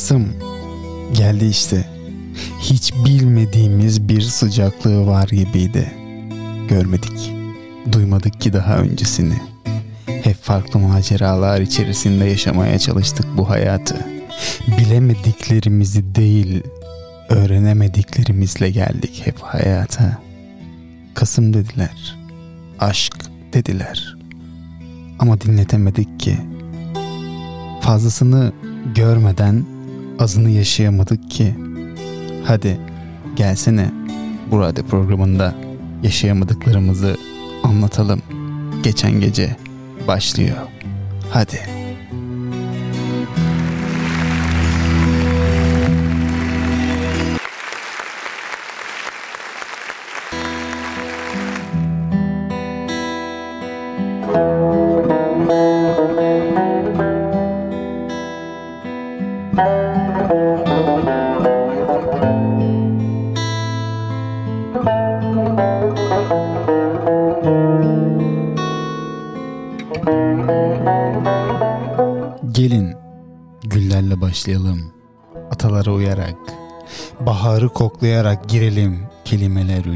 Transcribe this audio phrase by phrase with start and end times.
[0.00, 0.28] Kasım
[1.12, 1.84] geldi işte.
[2.60, 5.92] Hiç bilmediğimiz bir sıcaklığı var gibiydi.
[6.68, 7.32] Görmedik,
[7.92, 9.34] duymadık ki daha öncesini.
[10.06, 14.06] Hep farklı maceralar içerisinde yaşamaya çalıştık bu hayatı.
[14.78, 16.62] Bilemediklerimizi değil,
[17.28, 20.18] öğrenemediklerimizle geldik hep hayata.
[21.14, 22.18] Kasım dediler,
[22.78, 23.16] aşk
[23.52, 24.16] dediler.
[25.18, 26.38] Ama dinletemedik ki.
[27.80, 28.52] Fazlasını
[28.94, 29.79] görmeden
[30.20, 31.54] azını yaşayamadık ki.
[32.44, 32.80] Hadi
[33.36, 33.90] gelsene
[34.50, 35.54] bu radyo programında
[36.02, 37.16] yaşayamadıklarımızı
[37.62, 38.22] anlatalım.
[38.82, 39.56] Geçen gece
[40.08, 40.56] başlıyor.
[41.30, 41.79] Hadi.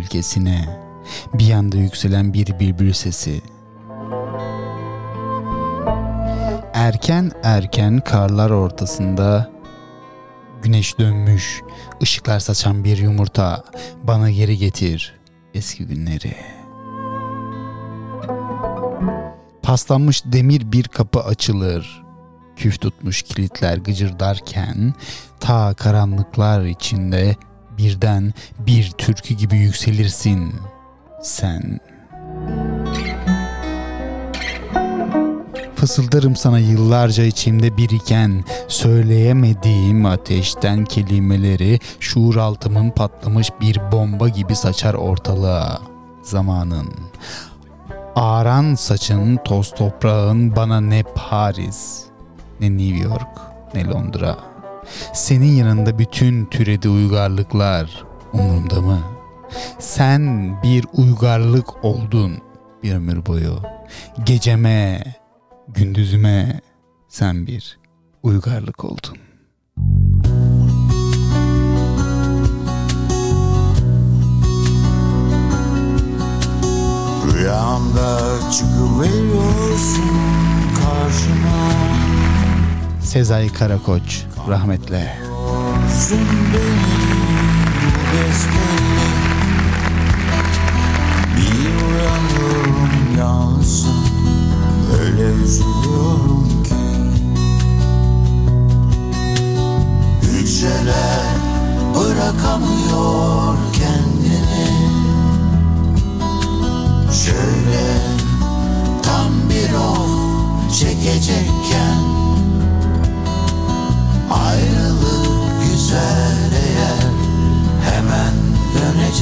[0.05, 0.78] Ülkesine.
[1.34, 3.42] Bir yanda yükselen bir bülbül sesi.
[6.74, 9.50] Erken erken karlar ortasında
[10.62, 11.62] güneş dönmüş,
[12.02, 13.64] ışıklar saçan bir yumurta
[14.02, 15.14] bana geri getir
[15.55, 16.36] eski günleri.
[19.62, 22.05] Paslanmış demir bir kapı açılır
[22.56, 24.94] küf tutmuş kilitler gıcırdarken
[25.41, 27.36] ta karanlıklar içinde
[27.78, 30.53] birden bir türkü gibi yükselirsin
[31.22, 31.80] sen.
[35.77, 44.95] Fısıldarım sana yıllarca içimde biriken söyleyemediğim ateşten kelimeleri şuur altımın patlamış bir bomba gibi saçar
[44.95, 45.80] ortalığa
[46.23, 46.89] zamanın.
[48.17, 52.05] Ağaran saçın, toz toprağın bana ne Paris,
[52.61, 53.41] ne New York
[53.74, 54.54] ne Londra.
[55.12, 58.98] Senin yanında bütün türedi uygarlıklar umurumda mı?
[59.78, 62.39] Sen bir uygarlık oldun
[62.83, 63.62] bir ömür boyu.
[64.24, 65.05] Geceme,
[65.68, 66.61] gündüzüme
[67.08, 67.78] sen bir
[68.23, 69.17] uygarlık oldun.
[77.33, 78.18] Rüyamda
[78.50, 80.11] çıkıveriyorsun
[80.77, 81.70] karşıma
[83.00, 85.18] Sezai Karakoç rahmetle.
[91.36, 91.84] Bir
[95.00, 96.74] Öyle üzülüyorum ki
[100.22, 101.34] Hücreler
[101.94, 104.68] bırakamıyor kendini
[107.12, 107.86] Şöyle
[109.02, 112.23] tam bir of çekecekken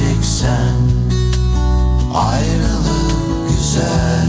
[0.03, 0.75] döneceksen
[2.13, 4.22] Ayrılık güzel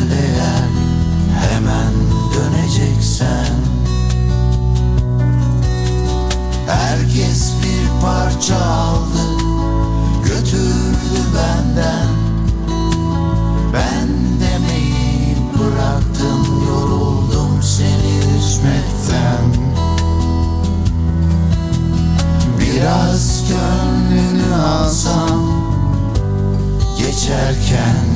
[27.25, 28.07] Geçerken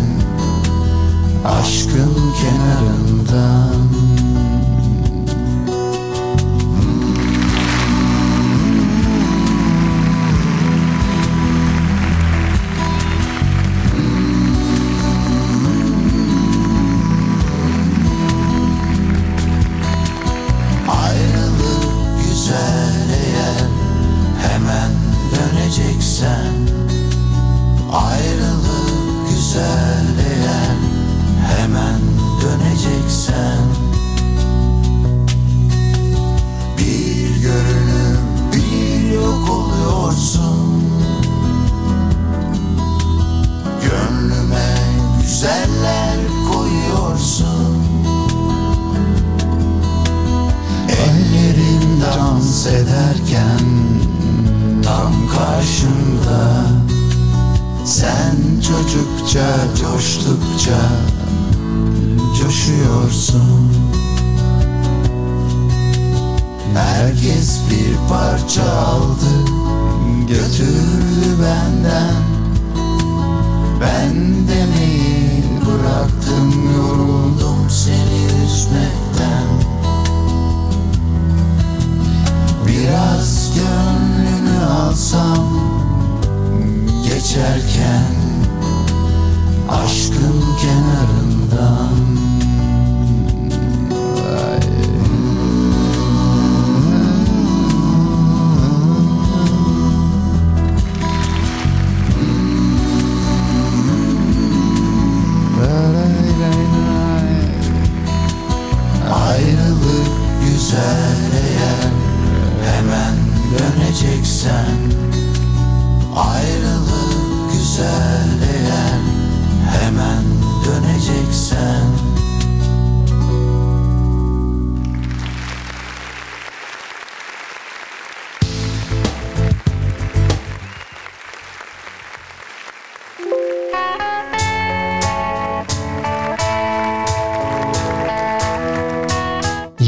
[1.44, 3.88] Aşkın kenarından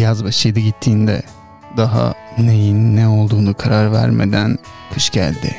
[0.01, 1.23] Yaz başıydı gittiğinde
[1.77, 4.59] daha neyin ne olduğunu karar vermeden
[4.95, 5.57] kış geldi.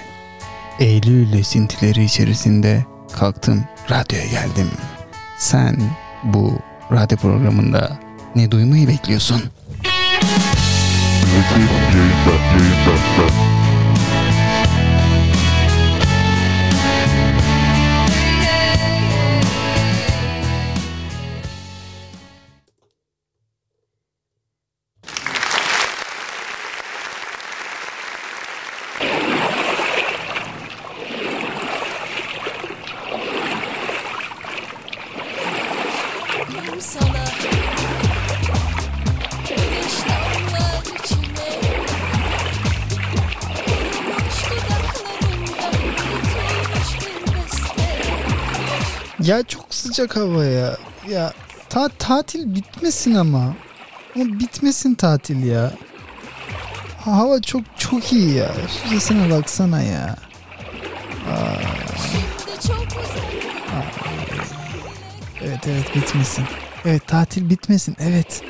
[0.80, 4.72] Eylül esintileri içerisinde kalktım radyoya geldim.
[5.38, 5.78] Sen
[6.24, 6.60] bu
[6.92, 8.00] radyo programında
[8.36, 9.42] ne duymayı bekliyorsun?
[49.92, 50.46] Sıcak hava
[51.10, 51.34] ya.
[51.70, 53.54] Ta tatil bitmesin ama.
[54.16, 55.72] Ama bitmesin tatil ya.
[57.06, 58.52] Ha- Hava çok çok iyi ya.
[58.90, 60.16] Şurasına baksana ya.
[62.60, 62.78] Uzak
[65.42, 66.46] Evet evet bitmesin.
[66.86, 68.42] Evet tatil bitmesin evet.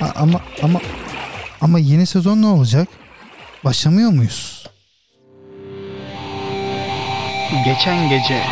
[0.00, 0.80] Ha, ama ama
[1.60, 2.88] ama yeni sezon ne olacak?
[3.64, 4.66] Başlamıyor muyuz?
[7.64, 8.42] Geçen gece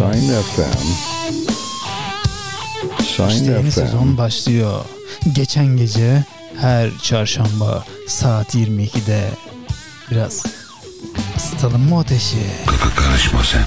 [0.00, 0.62] Shine FM.
[3.04, 3.80] Shine İşte yeni FM.
[3.80, 4.84] sezon başlıyor.
[5.32, 6.24] Geçen gece
[6.60, 9.28] her çarşamba saat 22'de
[10.10, 10.44] biraz
[11.36, 12.36] ısıtalım mı ateşi?
[12.96, 13.66] Karışma sen.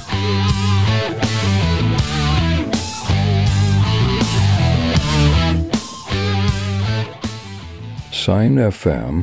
[8.12, 9.22] Shine FM.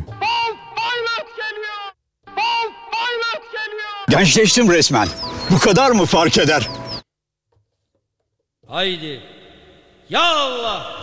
[4.08, 5.08] Gençleştim resmen.
[5.50, 6.68] Bu kadar mı fark eder?
[8.70, 9.20] Haydi.
[10.08, 11.02] Ya Allah.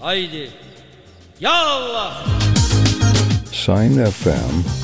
[0.00, 0.50] Haydi.
[1.40, 2.24] Ya Allah.
[3.52, 4.77] Shine FM.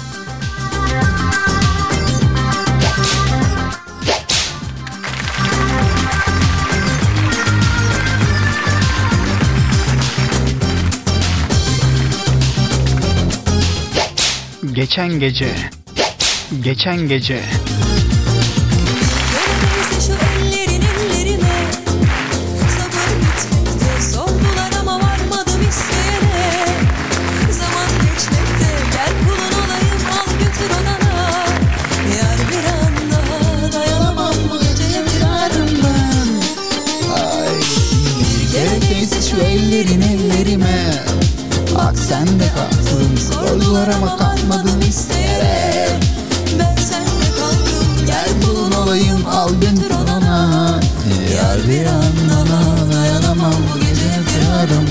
[14.75, 15.55] Geçen gece
[16.65, 17.35] Geçen gece.
[20.39, 21.57] Ellerin ellerime
[24.13, 26.67] Sordular ama varmadım isteyene.
[27.51, 31.29] Zaman geçmekte Gel kulun olayım al götür odana.
[32.17, 36.29] Yar bir an daha Dayanamam bu geceye firarım ben
[38.53, 41.05] Gerekirse şu ellerin ellerime
[41.75, 42.84] Bak sen de kalktın
[43.75, 46.03] Sordular ama kalkmadın isteyerek
[46.59, 48.07] Ben sende kaldım.
[48.07, 50.81] Gel kulun olayım al götür ona
[51.35, 54.87] Yar bir anda dayanamam bu gece firarım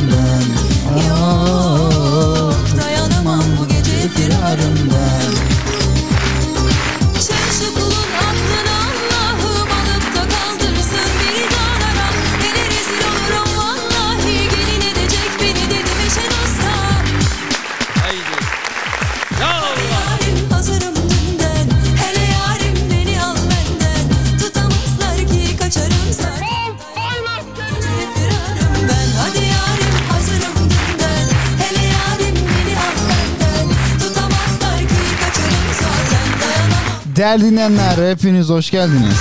[37.24, 39.20] Değerli dinleyenler hepiniz hoş geldiniz.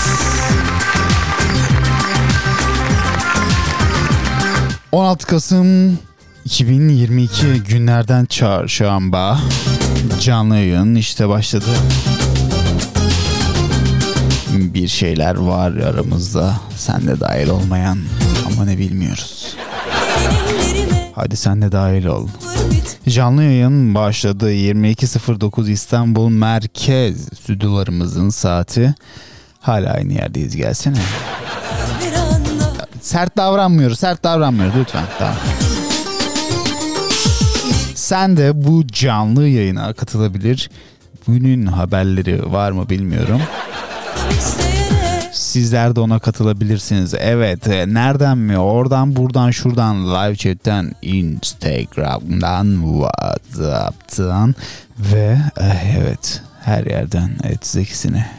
[4.93, 5.99] 16 Kasım
[6.45, 9.39] 2022 günlerden çarşamba
[10.21, 11.65] canlı yayın işte başladı.
[14.53, 17.99] Bir şeyler var aramızda sen de dahil olmayan
[18.47, 19.57] ama ne bilmiyoruz.
[21.15, 22.29] Hadi sen de dahil ol.
[23.09, 24.53] Canlı yayın başladı.
[24.53, 28.95] 22.09 İstanbul Merkez stüdyolarımızın saati.
[29.61, 30.99] Hala aynı yerdeyiz gelsene.
[33.01, 35.05] Sert davranmıyoruz, sert davranmıyoruz lütfen.
[35.19, 35.35] Tamam.
[37.95, 40.71] Sen de bu canlı yayına katılabilir.
[41.29, 43.43] Günün haberleri var mı bilmiyorum.
[45.53, 47.15] Sizler de ona katılabilirsiniz.
[47.15, 48.59] Evet, e, nereden mi?
[48.59, 54.55] Oradan, buradan, şuradan, live chat'ten, Instagram'dan, WhatsApp'tan
[54.99, 58.31] ve eh, evet her yerden et zekisine.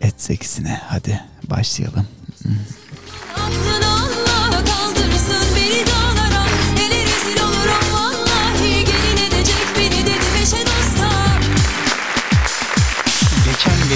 [0.00, 0.80] Et zekisine.
[0.86, 1.20] Hadi
[1.50, 2.06] başlayalım.
[3.34, 3.97] aklını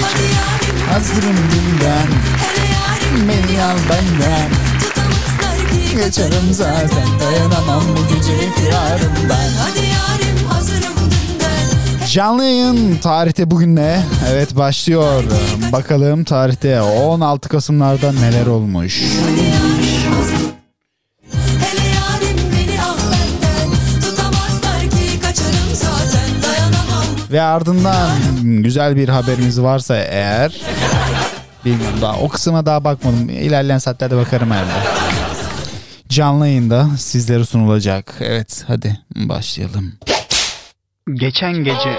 [0.01, 1.37] Hadi yarim hazırım
[1.85, 4.49] yarim beni al benden.
[5.91, 9.49] Geçerim zaten dayanamam bu gece firarım ben.
[9.59, 9.93] Hadi
[12.13, 14.03] Canlı yayın tarihte bugün ne?
[14.31, 15.23] Evet başlıyor.
[15.71, 19.01] Bakalım tarihte 16 Kasım'larda neler olmuş.
[19.01, 19.72] Hele
[27.33, 28.09] Ve ardından
[28.43, 30.61] güzel bir haberimiz varsa eğer
[31.65, 33.29] bilmiyorum daha o kısma daha bakmadım.
[33.29, 34.71] İlerleyen saatlerde bakarım herhalde.
[36.09, 38.15] Canlı yayında sizlere sunulacak.
[38.19, 39.93] Evet hadi başlayalım.
[41.13, 41.97] Geçen gece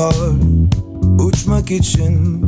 [0.00, 0.68] yetmiyor
[1.18, 2.44] Uçmak için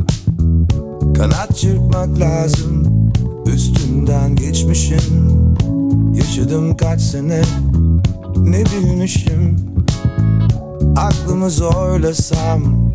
[1.17, 3.11] Kanat çırpmak lazım.
[3.45, 5.55] Üstünden geçmişim.
[6.15, 7.41] Yaşadım kaç sene
[8.37, 9.57] Ne bilmişim.
[10.97, 12.91] Aklımı zorlasam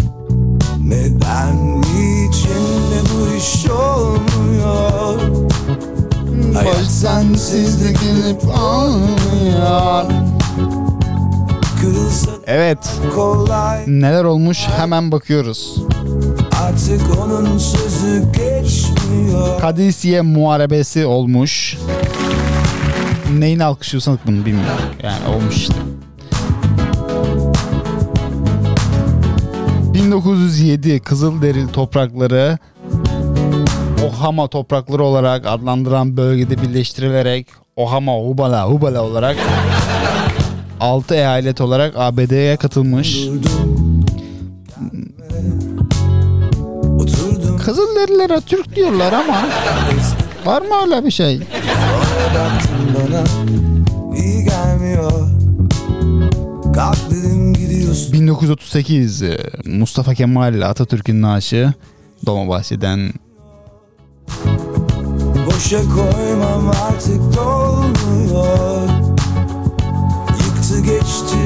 [0.84, 5.20] Neden niçin de bu iş olmuyor?
[6.54, 10.04] Hayat sensiz de gelip olmuyor
[11.80, 12.78] Kırılsa evet
[13.14, 15.76] kolay neler olmuş hemen bakıyoruz.
[16.62, 21.78] Artık onun sözü geçmiyor Kadisiye muharebesi olmuş.
[23.38, 24.80] Neyin alkışlıyorsanız bunu bilmiyorum.
[25.02, 25.74] Yani olmuş işte.
[29.94, 32.58] 1907 Kızılderili toprakları
[34.06, 39.36] Ohama toprakları olarak adlandıran bölgede birleştirilerek Ohama Hubala Hubala olarak
[40.80, 43.18] 6 eyalet olarak ABD'ye katılmış.
[47.64, 49.48] Kızılderililere Türk diyorlar ama
[50.44, 51.40] var mı öyle bir şey?
[52.94, 53.24] bana
[54.16, 55.12] iyi gelmiyor
[56.74, 61.72] Kalk dedim gidiyorsun 1938 e, Mustafa Kemal Atatürk'ün naaşı
[62.26, 63.12] Dolmabahçe'den
[65.46, 68.77] Boşa koymam artık dolmuyor
[70.88, 71.36] geçti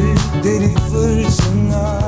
[0.45, 2.03] deli fırtına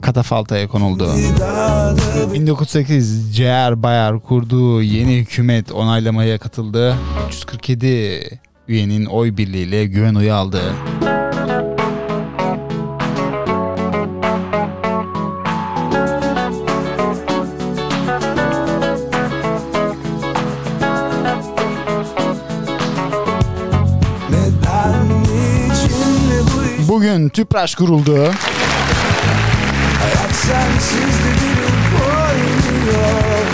[0.00, 1.10] katafaltaya konuldu.
[1.16, 6.96] Bir daha da 1908 CR Bayar kurduğu yeni hükümet onaylamaya katıldı.
[7.28, 10.60] 347 üyenin oy birliğiyle güven oyu aldı.
[27.14, 28.16] Bugün TÜPRAŞ kuruldu.
[30.00, 33.44] Hayat sensiz de gelip oynuyor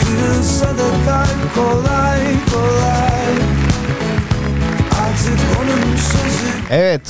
[0.00, 3.32] Kırılsa da kalp kolay kolay
[5.02, 7.02] Artık onun sözü Evet.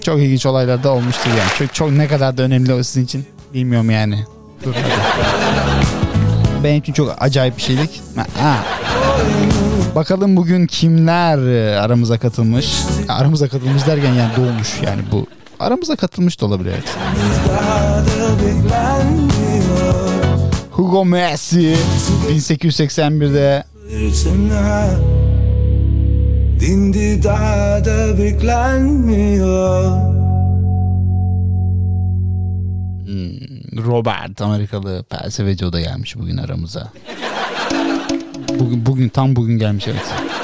[0.00, 1.50] Çok ilginç olaylar da olmuştur yani.
[1.58, 4.24] Çok, çok ne kadar da önemli o sizin için bilmiyorum yani.
[4.64, 4.94] Dur hadi.
[6.64, 8.00] Benim için çok acayip bir şeylik.
[8.40, 8.56] Ha.
[9.94, 12.74] Bakalım bugün kimler e, aramıza katılmış.
[13.08, 15.26] Aramıza katılmış derken yani doğmuş yani bu.
[15.60, 16.96] Aramıza katılmış da olabilir evet.
[17.48, 18.02] da
[20.70, 21.76] Hugo Messi
[22.30, 24.90] 1881'de Fırtına
[26.60, 30.16] Dindi daha yerde beklenmiyor
[33.86, 36.92] Robert Amerikalı felsefeci o da gelmiş bugün aramıza.
[38.58, 40.35] Bugün, bugün tam bugün gelmiş evet.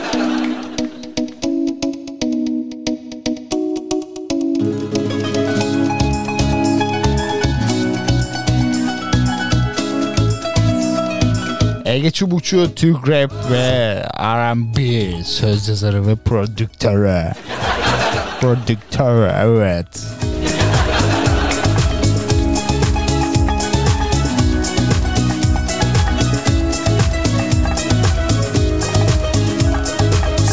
[11.93, 17.33] Ege Çubukçu, Türk Rap ve R&B söz yazarı ve prodüktörü.
[18.41, 19.87] Prodüktörü evet.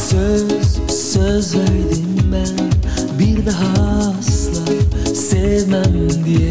[0.09, 0.43] Söz,
[1.13, 2.69] söz verdim ben
[3.19, 3.73] Bir daha
[4.19, 4.73] asla
[5.15, 6.48] sevmem diye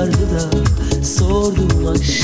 [0.00, 2.19] duygulardı da Sordum aşkı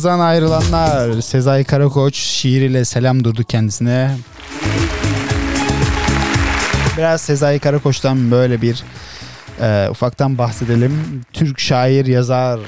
[0.00, 4.16] aramızdan ayrılanlar Sezai Karakoç şiiriyle selam durdu kendisine.
[6.98, 8.84] Biraz Sezai Karakoç'tan böyle bir
[9.60, 11.22] e, ufaktan bahsedelim.
[11.32, 12.60] Türk şair, yazar,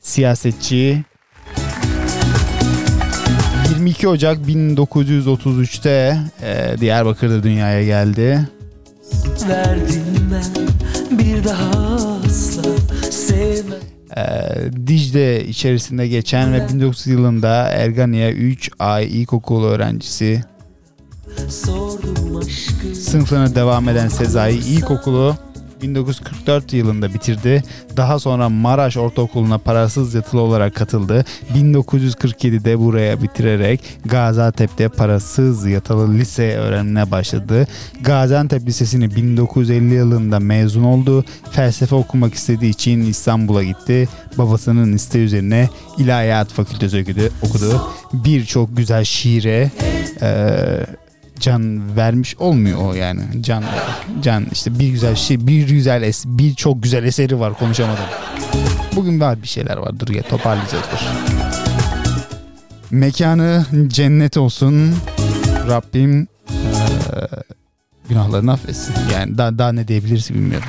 [0.00, 1.04] siyasetçi.
[3.68, 8.48] 22 Ocak 1933'te e, Diyarbakır'da dünyaya geldi.
[9.48, 11.70] verdim ben Bir daha
[12.26, 12.62] asla
[13.10, 13.99] sevmem
[14.86, 20.44] Dicle içerisinde geçen ve 1900 yılında Erganiye 3 ay ilkokul öğrencisi.
[22.94, 25.36] Sınıfına devam eden Sezai ilkokulu
[25.82, 27.62] 1944 yılında bitirdi.
[27.96, 31.24] Daha sonra Maraş Ortaokulu'na parasız yatılı olarak katıldı.
[31.54, 37.66] 1947'de buraya bitirerek Gaziantep'te parasız yatılı lise öğrenimine başladı.
[38.00, 41.24] Gaziantep Lisesi'ni 1950 yılında mezun oldu.
[41.50, 44.08] Felsefe okumak istediği için İstanbul'a gitti.
[44.38, 47.82] Babasının isteği üzerine İlahiyat Fakültesi okudu.
[48.12, 49.70] Birçok güzel şiire
[50.22, 50.86] eee
[51.40, 53.22] can vermiş olmuyor o yani.
[53.40, 53.64] Can
[54.22, 58.04] can işte bir güzel şey, bir güzel es, bir çok güzel eseri var konuşamadım.
[58.96, 60.00] Bugün var bir şeyler var.
[60.00, 60.98] Dur ya toparlayacağız dur.
[62.90, 64.94] Mekanı cennet olsun.
[65.68, 67.28] Rabbim eee,
[68.08, 68.94] günahlarını affetsin.
[69.12, 70.68] Yani daha, daha ne diyebiliriz bilmiyorum.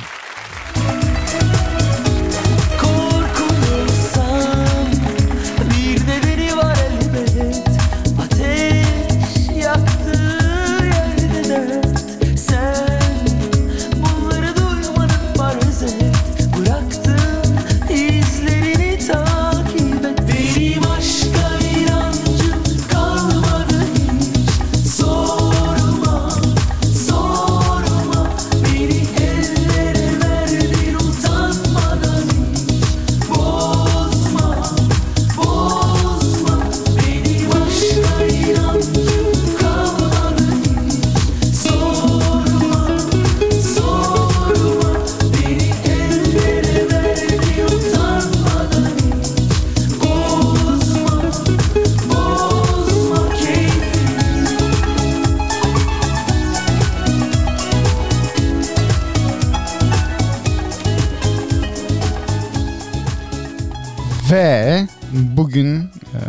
[65.52, 66.20] Bugün eee,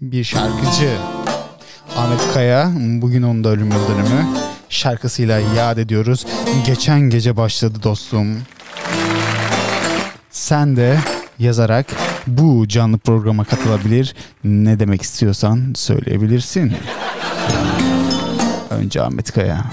[0.00, 0.90] bir şarkıcı
[1.96, 4.26] Ahmet Kaya bugün onun da ölüm yıl dönümü
[4.68, 6.26] şarkısıyla yad ediyoruz.
[6.66, 8.38] Geçen gece başladı dostum.
[10.30, 10.98] Sen de
[11.38, 11.86] yazarak
[12.26, 14.14] bu canlı programa katılabilir.
[14.44, 16.72] Ne demek istiyorsan söyleyebilirsin.
[18.70, 19.64] Önce Ahmet Kaya.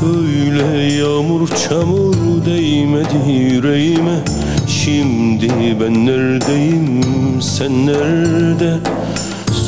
[0.00, 2.14] Söyle yağmur çamur
[2.46, 4.18] değmedi yüreğime.
[4.66, 7.02] Şimdi ben neredeyim
[7.42, 8.78] sen nerede?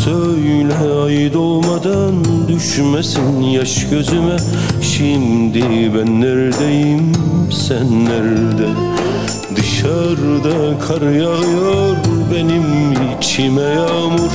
[0.04, 4.36] Söyle ay doğmadan düşmesin yaş gözüme.
[4.82, 7.12] Şimdi ben neredeyim
[7.50, 8.68] sen nerede?
[9.56, 11.96] Dışarıda kar yağıyor
[12.34, 14.30] benim içime yağmur.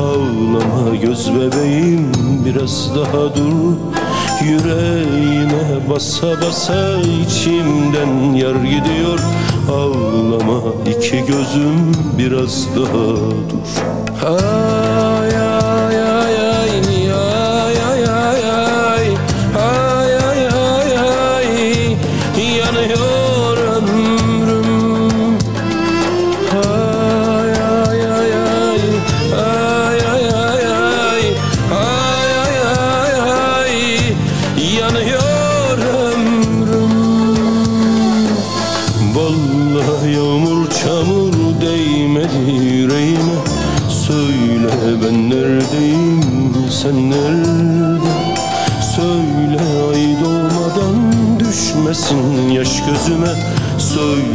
[0.00, 2.12] Ağlama göz bebeğim
[2.44, 3.76] biraz daha dur
[4.44, 9.18] Yüreğime basa basa içimden yar gidiyor.
[9.70, 13.16] Ağlama iki gözüm biraz daha
[13.50, 13.68] dur.
[14.26, 14.81] Ay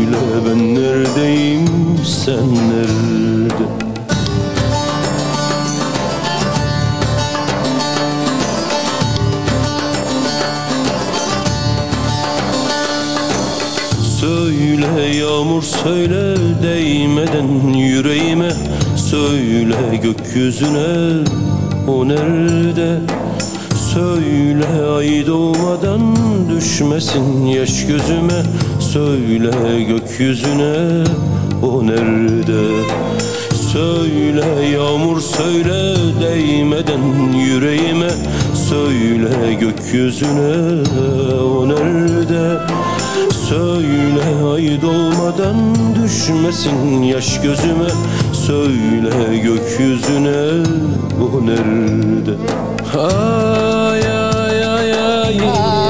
[0.07, 1.65] Söyle ben neredeyim
[2.05, 3.67] sen nerede?
[14.19, 18.51] Söyle yağmur söyle değmeden yüreğime.
[18.95, 21.23] Söyle gökyüzüne
[21.87, 22.99] o nerede?
[23.93, 26.15] Söyle ay doğmadan
[26.49, 28.43] düşmesin yaş gözüme
[28.93, 31.03] Söyle gökyüzüne
[31.63, 32.83] o nerede?
[33.73, 38.09] Söyle yağmur söyle değmeden yüreğime.
[38.69, 40.83] Söyle gökyüzüne
[41.41, 42.59] o nerede?
[43.49, 47.89] Söyle ay doğmadan düşmesin yaş gözüme.
[48.33, 50.65] Söyle gökyüzüne
[51.21, 52.35] o nerede?
[52.97, 55.86] Ay ay ay ay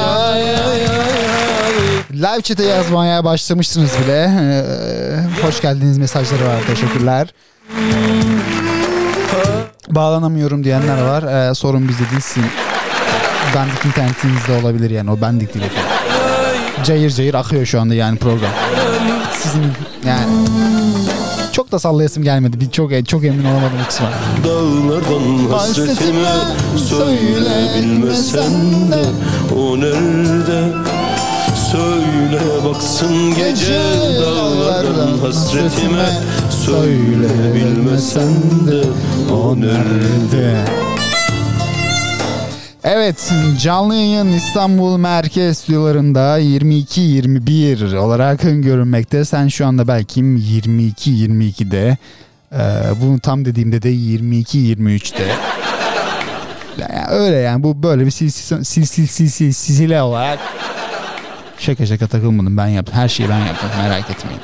[2.17, 4.23] Live chat'e yazmaya başlamışsınız bile.
[4.23, 6.62] Ee, hoş geldiniz mesajları var.
[6.67, 7.27] Teşekkürler.
[9.89, 11.23] Bağlanamıyorum diyenler var.
[11.23, 12.45] Ee, sorun bizde değilsin.
[13.56, 15.12] Bendik internetinizde olabilir yani.
[15.12, 15.65] O bendik değil.
[16.84, 18.51] Cayır cayır akıyor şu anda yani program.
[19.34, 19.63] Sizin
[20.08, 20.47] yani
[21.51, 22.60] çok da sallayasım gelmedi.
[22.60, 24.10] Bir çok çok emin olamadım kısma.
[24.43, 26.34] Dağlardan hasretime
[26.89, 29.03] söyle bilmesen de
[29.56, 30.96] o nerede
[31.71, 33.82] Söyle baksın gece
[34.21, 36.10] dağlardan hasretime
[36.65, 38.34] Söyle bilmesen
[38.67, 38.84] de
[39.34, 40.65] o nerede
[42.84, 49.25] Evet canlı yayın İstanbul Merkez stüdyolarında 22-21 olarak görünmekte.
[49.25, 51.97] Sen şu anda belki 22-22'de
[52.53, 52.58] ee,
[53.01, 55.27] bunu tam dediğimde de 22-23'te.
[56.77, 60.39] Yani öyle yani bu böyle bir sil sil sil sil sil sil silsile olarak
[61.60, 62.96] şaka şaka takılmadım ben yaptım.
[62.96, 64.41] Her şeyi ben yaptım merak etmeyin.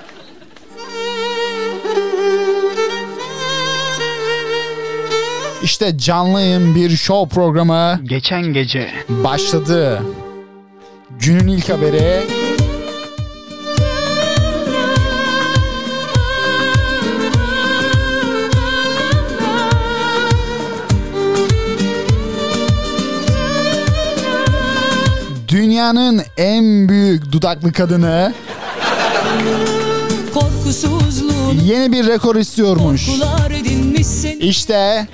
[5.63, 10.01] İşte canlı yayın bir show programı Geçen gece başladı.
[11.19, 12.42] Günün ilk haberi
[25.83, 28.33] Dünyanın en büyük dudaklı kadını
[31.63, 33.09] yeni bir rekor istiyormuş.
[34.39, 35.07] İşte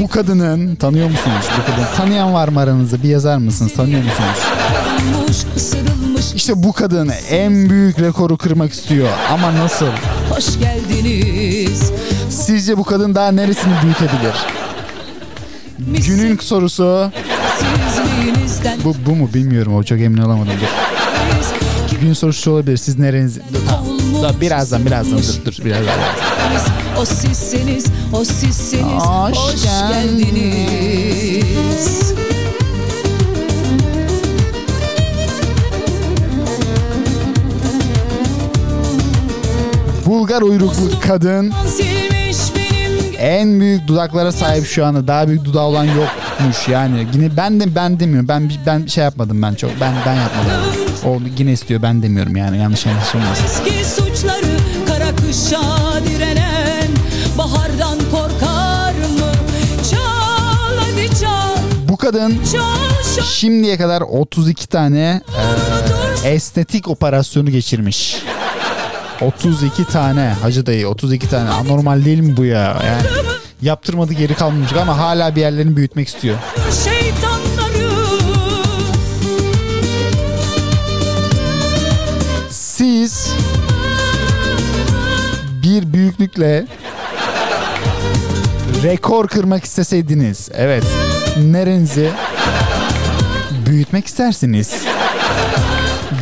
[0.00, 1.86] bu kadının tanıyor musunuz bu kadını?
[1.96, 3.02] Tanıyan var mı aranızda?
[3.02, 3.72] Bir yazar mısınız?
[3.72, 4.38] Tanıyor musunuz?
[6.34, 9.08] İşte bu kadın en büyük rekoru kırmak istiyor.
[9.32, 9.86] Ama nasıl?
[10.30, 11.92] Hoş geldiniz
[12.30, 14.34] Sizce bu kadın daha neresini büyütebilir?
[16.06, 17.12] Günün sorusu
[18.84, 20.52] bu, bu mu bilmiyorum o çok emin olamadım.
[22.02, 22.76] Gün sorusu olabilir.
[22.76, 23.38] Siz nereniz?
[23.68, 23.84] Tamam.
[24.22, 25.94] Dur, birazdan birazdan dur dur birazdan.
[27.00, 31.02] O sizsiniz, o sizsiniz Hoş Hoş, geldiniz.
[40.06, 41.52] Bulgar uyruklu kadın
[43.18, 45.06] en büyük dudaklara sahip şu anda.
[45.06, 45.86] Daha büyük dudağı olan
[46.42, 47.06] yokmuş yani.
[47.14, 48.28] Yine ben de ben demiyorum.
[48.28, 49.70] Ben ben şey yapmadım ben çok.
[49.80, 50.62] Ben ben yapmadım.
[51.06, 53.44] O yine istiyor ben demiyorum yani yanlış anlaşılmasın.
[53.44, 54.56] eski suçları
[54.88, 55.62] Kara kışa
[56.04, 56.88] direnen
[57.38, 59.32] Bahardan korkar mı?
[59.90, 62.40] Çal hadi çal Bu kadın
[63.32, 65.22] şimdiye kadar 32 tane
[66.24, 68.16] e, estetik operasyonu geçirmiş.
[69.20, 72.76] 32 tane hacı dayı 32 tane anormal değil mi bu ya?
[72.86, 73.31] Yani
[73.62, 76.36] Yaptırmadı geri kalmamış ama hala bir yerlerini büyütmek istiyor.
[82.50, 83.32] Siz
[85.62, 86.66] bir büyüklükle
[88.82, 90.48] rekor kırmak isteseydiniz.
[90.54, 90.84] Evet.
[91.42, 92.10] Nerenizi
[93.66, 94.74] büyütmek istersiniz.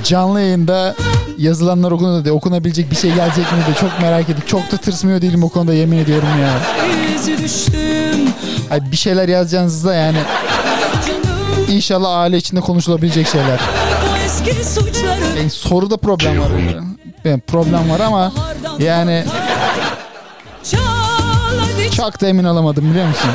[0.05, 0.95] Canlı yayında
[1.39, 4.45] yazılanlar okundu okunabilecek bir şey gelecek mi de çok merak ettim.
[4.47, 6.51] Çok da tırsmıyor değilim o konuda yemin ediyorum ya.
[7.21, 8.33] İzi düştüm
[8.71, 10.19] Ay bir şeyler yazacağınızda yani
[11.69, 13.61] inşallah aile içinde konuşulabilecek şeyler.
[15.37, 16.49] Yani soruda problem var.
[17.25, 18.33] Yani problem var ama
[18.79, 19.25] yani
[21.97, 23.31] çok da emin olamadım biliyor musun?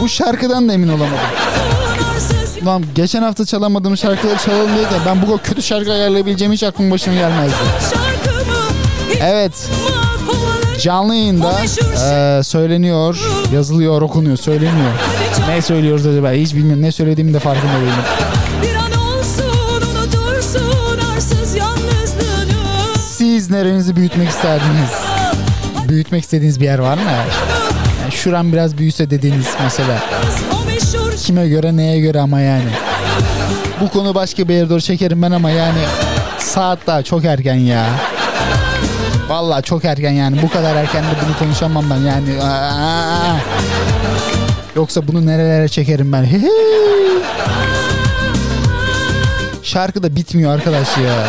[0.00, 1.18] Bu şarkıdan da emin olamadım.
[2.66, 6.90] Lan geçen hafta çalamadığım şarkıları çalalım diye de ben bu kötü şarkı ayarlayabileceğim hiç aklım
[6.90, 7.54] başıma gelmezdi.
[9.20, 9.68] Evet
[10.80, 11.60] canlı yayında
[11.96, 13.18] eee, söyleniyor,
[13.52, 14.90] yazılıyor, okunuyor, söyleniyor.
[15.48, 16.82] Ne söylüyoruz acaba hiç bilmiyorum.
[16.82, 18.04] Ne söylediğimi de farkında değilim.
[23.00, 24.90] Siz nerenizi büyütmek isterdiniz?
[25.88, 27.02] Büyütmek istediğiniz bir yer var mı?
[28.02, 29.98] Yani şuran biraz büyüse dediğiniz mesela.
[31.16, 32.70] Kime göre neye göre ama yani.
[33.80, 35.78] Bu konu başka bir yere doğru çekerim ben ama yani
[36.38, 37.86] saat daha çok erken ya.
[39.28, 40.42] Vallahi çok erken yani.
[40.42, 42.42] Bu kadar erken de bunu konuşamam ben yani.
[42.42, 43.36] Aa!
[44.76, 46.28] Yoksa bunu nerelere çekerim ben.
[49.62, 51.24] Şarkı da bitmiyor arkadaş ya.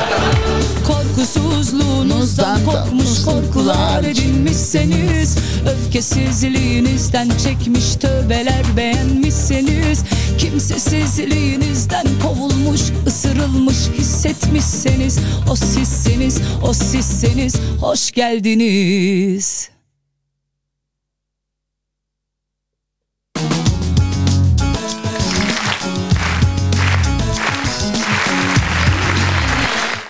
[2.25, 5.37] Korkusuzluğunuzdan korkmuş korkular edinmişseniz
[5.69, 10.03] Öfkesizliğinizden çekmiş tövbeler beğenmişseniz
[10.37, 15.19] Kimsesizliğinizden kovulmuş, ısırılmış hissetmişseniz.
[15.51, 17.55] O sizseniz, o sizseniz.
[17.81, 19.74] Hoş geldiniz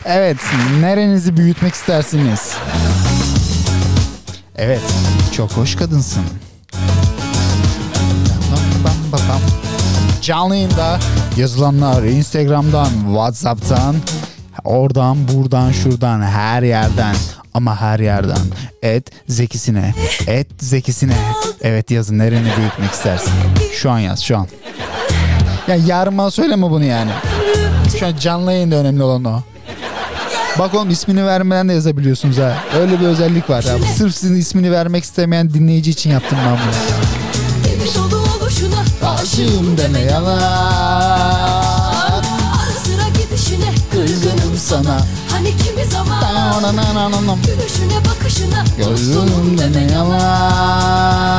[0.07, 0.37] Evet,
[0.79, 2.53] nerenizi büyütmek istersiniz?
[4.55, 4.81] Evet,
[5.35, 6.23] çok hoş kadınsın.
[10.21, 10.99] Canlı yayında
[11.37, 13.95] yazılanlar Instagram'dan, Whatsapp'tan,
[14.63, 17.15] oradan, buradan, şuradan, her yerden
[17.53, 18.37] ama her yerden.
[18.81, 19.93] Et zekisine,
[20.27, 21.15] et zekisine.
[21.61, 23.33] Evet yazın nereni büyütmek istersin?
[23.73, 24.47] Şu an yaz, şu an.
[25.67, 27.11] Ya yarın bana söyleme bunu yani.
[27.99, 29.41] Şu an canlı yayında önemli olan o.
[30.59, 32.53] Bak oğlum ismini vermeden de yazabiliyorsunuz ha.
[32.79, 33.63] Öyle bir özellik var.
[33.63, 33.77] Ya.
[33.97, 36.71] Sırf sizin ismini vermek istemeyen dinleyici için yaptım ben bunu.
[39.21, 40.41] Aşığım deme yalan.
[42.55, 44.99] Ara gidişine kırgınım sana
[45.31, 46.21] Hani kimi zaman.
[47.45, 51.35] Gülüşüne bakışına Gözüm deme yalan.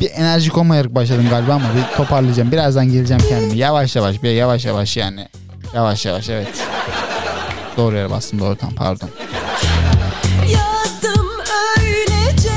[0.00, 2.52] Bir enerjik olmayarak başladım galiba ama bir toparlayacağım.
[2.52, 3.56] Birazdan geleceğim kendime.
[3.56, 5.28] Yavaş yavaş bir yavaş yavaş yani.
[5.74, 6.48] Yavaş yavaş evet.
[7.76, 9.10] Doğru yere bastım doğru tam pardon.
[10.42, 11.26] Yazdım
[11.78, 12.56] öylece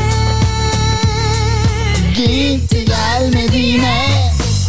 [2.16, 4.08] Gitti gelmedi yine.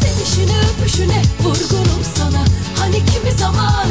[0.00, 2.44] Sevişine öpüşüne vurgunum sana
[2.78, 3.86] Hani kimi zaman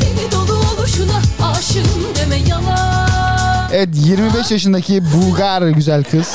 [0.00, 6.28] Deli dolu oluşuna aşığım deme yalan Evet 25 yaşındaki Bulgar güzel kız.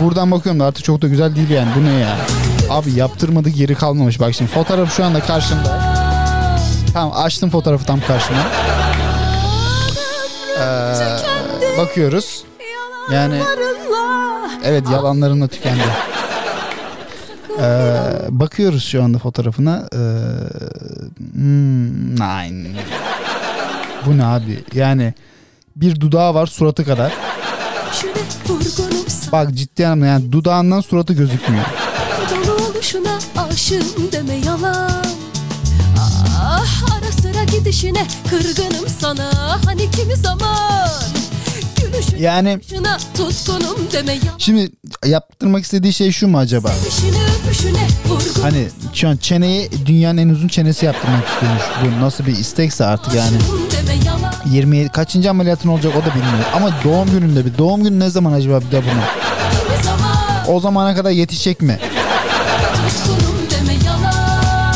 [0.00, 1.68] Buradan bakıyorum da artık çok da güzel değil yani.
[1.76, 2.16] Bu ne ya?
[2.70, 4.20] Abi yaptırmadı geri kalmamış.
[4.20, 5.92] Bak şimdi fotoğraf şu anda karşımda.
[6.92, 8.38] Tamam açtım fotoğrafı tam karşıma.
[10.60, 12.44] Ee, bakıyoruz.
[13.12, 13.40] Yani
[14.64, 15.82] evet yalanlarımla tükendi.
[17.60, 17.94] Ee,
[18.28, 19.88] bakıyoruz şu anda fotoğrafına.
[19.92, 19.96] Ee,
[21.34, 22.68] hmm, nine.
[24.06, 24.64] Bu ne abi?
[24.74, 25.14] Yani
[25.76, 27.12] bir dudağı var suratı kadar.
[29.32, 31.64] Bak ciddi anlamda yani dudağından suratı gözükmüyor.
[32.30, 35.02] Dolu oluşuna aşığım deme yalan
[36.42, 40.88] Ah ara sıra gidişine kırgınım sana Hani kimi zaman
[42.18, 44.70] Yani bakışına tutkunum deme yalan şimdi
[45.06, 46.68] yaptırmak istediği şey şu mu acaba?
[46.68, 47.88] Öpüşüne
[48.42, 51.62] Hani şu an çeneyi dünyanın en uzun çenesi yaptırmak istiyormuş.
[51.84, 53.36] Bu nasıl bir istekse artık yani.
[53.36, 53.71] aşığım
[54.46, 56.44] 20 kaçıncı ameliyatın olacak o da bilmiyor.
[56.54, 59.02] Ama doğum gününde bir doğum günü ne zaman acaba bir de bunu?
[60.54, 61.78] O zamana kadar yetişecek mi?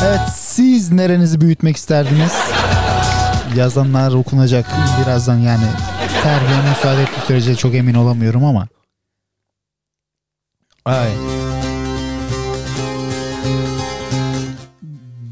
[0.04, 2.32] Evet siz nerenizi büyütmek isterdiniz?
[3.56, 4.66] Yazanlar okunacak
[5.02, 5.64] birazdan yani.
[6.22, 8.68] Terbiye müsaade ettiği sürece çok emin olamıyorum ama.
[10.84, 11.08] Ay.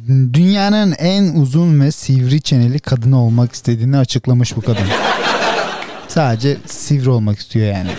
[0.09, 4.87] Dünyanın en uzun ve sivri çeneli kadını olmak istediğini açıklamış bu kadın.
[6.09, 7.91] Sadece sivri olmak istiyor yani.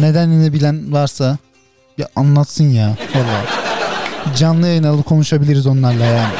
[0.00, 1.38] Nedenini bilen varsa
[1.98, 3.44] ya anlatsın ya valla.
[4.36, 6.34] Canlı yayın alıp konuşabiliriz onlarla yani.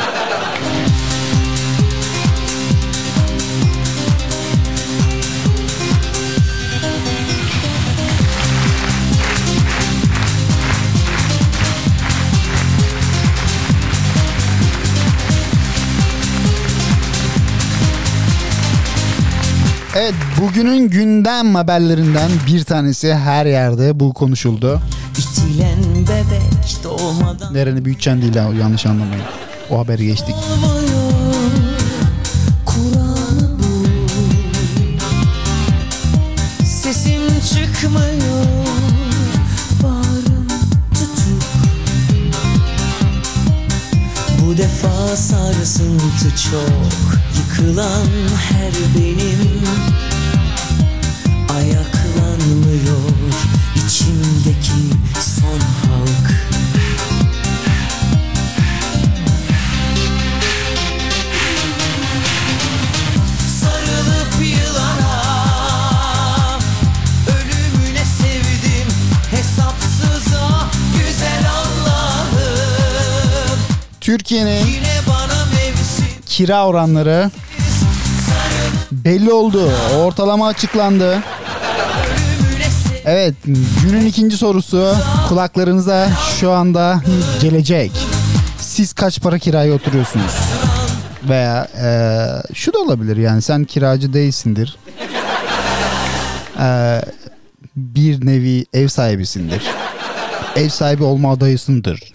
[19.96, 24.80] Evet bugünün gündem haberlerinden bir tanesi her yerde bu konuşuldu.
[25.18, 29.24] İtilen bebek doğmadan Nereni büyüteceksin değil ha yanlış anlamayın.
[29.70, 30.34] O haberi geçtik.
[30.34, 31.52] olmuyor
[32.66, 33.86] Kur'an'ı bu
[36.64, 38.44] Sesim çıkmıyor
[39.82, 40.48] Bağrım
[40.94, 41.42] tutuk
[44.40, 47.31] Bu defa sarsıntı çok
[47.62, 48.06] Yıkılan
[48.50, 49.62] her benim.
[51.56, 53.08] Ayaklanmıyor
[53.76, 56.32] içimdeki son halk.
[63.60, 65.22] Sarılıp yılana
[67.28, 68.88] Ölümüne sevdim.
[69.30, 70.66] Hesapsıza
[70.98, 73.58] Güzel Allah'ım.
[74.00, 74.66] Türkiye'nin
[76.26, 77.30] kira oranları
[78.92, 79.70] belli oldu.
[79.96, 81.18] Ortalama açıklandı.
[83.04, 83.34] Evet
[83.86, 84.94] günün ikinci sorusu
[85.28, 86.08] kulaklarınıza
[86.40, 87.00] şu anda
[87.40, 87.92] gelecek.
[88.58, 90.32] Siz kaç para kiraya oturuyorsunuz?
[91.28, 94.76] Veya eee, şu da olabilir yani sen kiracı değilsindir.
[96.58, 97.02] Eee,
[97.76, 99.62] bir nevi ev sahibisindir.
[100.56, 102.12] Ev sahibi olma adayısındır.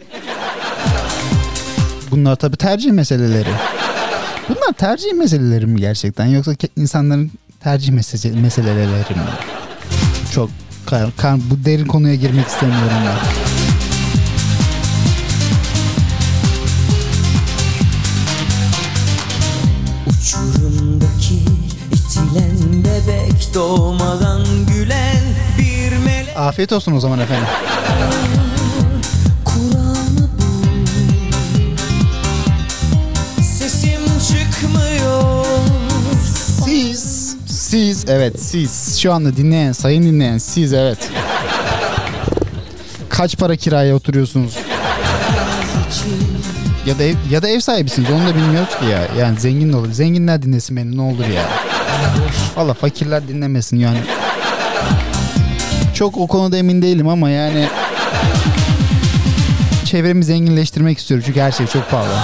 [2.11, 3.49] Bunlar tabii tercih meseleleri.
[4.49, 7.31] Bunlar tercih meseleleri mi gerçekten yoksa insanların
[7.63, 9.25] tercih mesele- meseleleri mi?
[10.33, 10.49] Çok
[10.85, 13.17] kar- kar- bu derin konuya girmek istemiyorum ben.
[20.07, 21.39] Uçurumdaki
[21.93, 25.17] itilen bebek doğmadan gülen
[25.59, 27.47] bir melek Afiyet olsun o zaman efendim.
[37.67, 40.97] Siz, evet siz şu anda dinleyen, sayın dinleyen siz evet.
[43.09, 44.57] Kaç para kiraya oturuyorsunuz?
[46.85, 49.07] Ya da ev, ya da ev sahibisiniz onu da bilmiyoruz ki ya.
[49.19, 49.91] Yani zengin olur.
[49.91, 51.43] Zenginler dinlesin beni ne olur ya.
[52.55, 53.99] Valla fakirler dinlemesin yani.
[55.93, 57.67] Çok o konuda emin değilim ama yani
[59.85, 62.15] çevremi zenginleştirmek istiyorum çünkü her şey çok pahalı.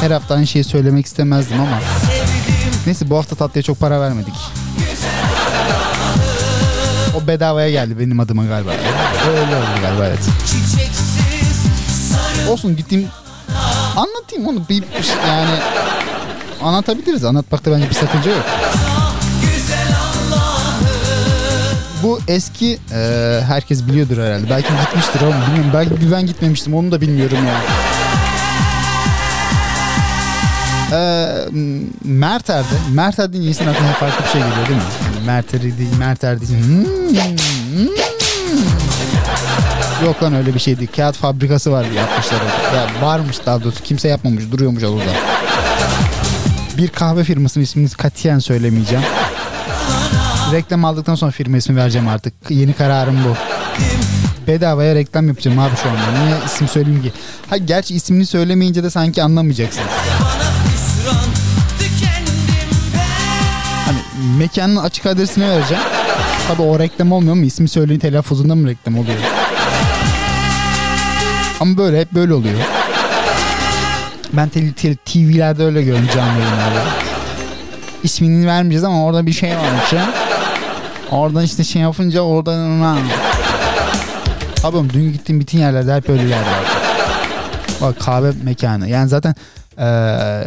[0.00, 1.80] Her hafta aynı şeyi söylemek istemezdim ama.
[2.86, 4.61] Neyse bu hafta tatlıya çok para vermedik.
[7.26, 8.70] Bedavaya geldi benim adıma galiba.
[9.30, 10.18] Öyle oldu galiba evet.
[12.48, 13.08] Olsun gittiğim
[13.96, 14.84] anlatayım onu bir
[15.28, 15.50] yani
[16.62, 17.24] anlatabiliriz.
[17.24, 18.44] Anlatmakta bence bir sakınca yok.
[22.02, 24.50] Bu eski e, herkes biliyordur herhalde.
[24.50, 25.70] Belki gitmiştir ama bilmiyorum.
[25.74, 27.64] Belki ben gitmemiştim onu da bilmiyorum yani.
[30.94, 31.28] Ee,
[32.04, 34.84] Merter'de, Merter deyince insan aklına farklı bir şey geliyor değil mi?
[35.22, 36.50] Yani Merter'i değil, Merter değil.
[36.50, 37.88] Hmm, hmm.
[40.04, 40.90] Yok lan öyle bir şey değil.
[40.96, 42.40] Kağıt fabrikası var yapmışlar.
[42.74, 45.12] Ya varmış daha doğrusu kimse yapmamış duruyormuş orada.
[46.78, 49.04] Bir kahve firmasının ismini katiyen söylemeyeceğim.
[50.52, 52.34] Reklam aldıktan sonra firma ismi vereceğim artık.
[52.48, 53.36] Yeni kararım bu.
[54.46, 56.24] Bedavaya reklam yapacağım abi şu anda.
[56.24, 57.12] Niye isim söyleyeyim ki?
[57.50, 59.82] Ha gerçi ismini söylemeyince de sanki anlamayacaksın.
[64.42, 65.82] Mekanın açık adresini vereceğim.
[66.48, 67.44] Tabi o reklam olmuyor mu?
[67.44, 69.16] İsmi söyleyin telaffuzunda mı reklam oluyor?
[71.60, 72.54] Ama böyle hep böyle oluyor.
[74.32, 76.82] Ben te- te- TV'lerde öyle gördüm canlı yayınlarda.
[78.02, 80.00] İsmini vermeyeceğiz ama orada bir şey var işte.
[81.10, 82.80] Oradan işte şey yapınca oradan...
[84.64, 86.64] Abi oğlum dün gittiğim bütün yerlerde hep öyleler var.
[87.82, 88.88] Bak kahve mekanı.
[88.88, 89.34] Yani zaten
[89.78, 89.84] eee,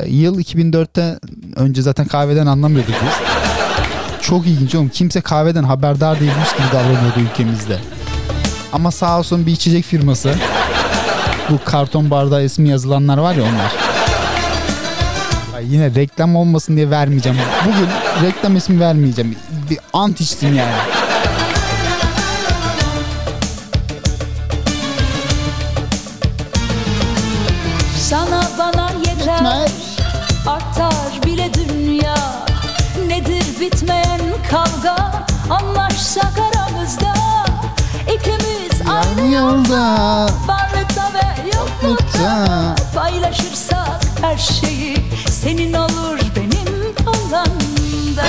[0.07, 1.19] yıl 2004'te
[1.55, 3.34] önce zaten kahveden anlamıyorduk biz.
[4.29, 4.89] Çok ilginç oğlum.
[4.89, 7.79] Kimse kahveden haberdar değilmiş gibi davranıyordu ülkemizde.
[8.73, 10.35] Ama sağ olsun bir içecek firması.
[11.49, 13.73] Bu karton bardağı ismi yazılanlar var ya onlar.
[15.55, 17.37] Ay yine reklam olmasın diye vermeyeceğim.
[17.65, 17.87] Bugün
[18.27, 19.35] reklam ismi vermeyeceğim.
[19.69, 20.73] Bir ant içtim yani.
[27.99, 29.84] Sana bana yeter Bitmez.
[33.65, 37.13] Bitmeyen kavga Anlaşsak aramızda
[38.13, 42.75] İkimiz aynı Aynı yolda Varlıkta ve yoklukta.
[42.95, 44.97] Paylaşırsak her şeyi
[45.29, 48.25] Senin olur benim alanda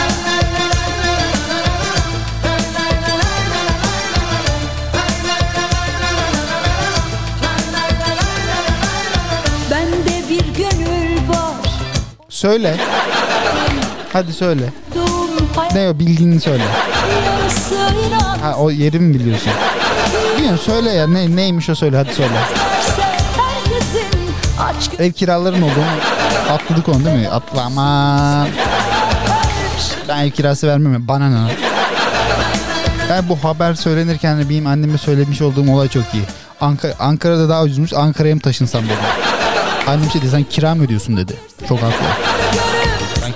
[9.71, 11.71] Bende bir gönül var
[12.29, 12.77] Söyle.
[14.13, 14.73] Hadi söyle.
[15.77, 16.63] Ne o bildiğini söyle.
[18.43, 19.53] Ha o yeri mi biliyorsun?
[20.37, 22.33] Bilmiyorum söyle ya ne, neymiş o söyle hadi söyle.
[24.99, 25.85] Ev kiraların olduğunu
[26.51, 27.29] atladık onu değil mi?
[27.29, 28.47] Atlama.
[30.09, 31.09] Ben ev kirası vermem.
[31.09, 31.51] Bana ne?
[33.11, 36.25] Ben bu haber söylenirken benim anneme söylemiş olduğum olay çok iyi.
[36.61, 37.93] Ankara, Ankara'da daha ucuzmuş.
[37.93, 38.97] Ankara'ya mı taşınsam dedim.
[39.87, 41.33] Annem şey dedi sen kira mı ödüyorsun dedi.
[41.69, 42.36] Çok haklı.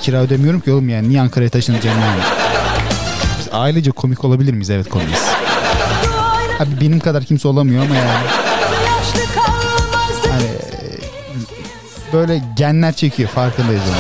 [0.03, 1.09] Kira ödemiyorum ki oğlum yani.
[1.09, 2.21] Niye Ankara'ya taşınacağım yani?
[3.39, 4.71] Biz ailece komik olabilir miyiz?
[4.71, 5.23] Evet komiyiz.
[6.61, 8.27] Abi benim kadar kimse olamıyor ama yani.
[10.31, 10.49] Hani
[12.13, 13.99] böyle genler çekiyor farkındayız kimse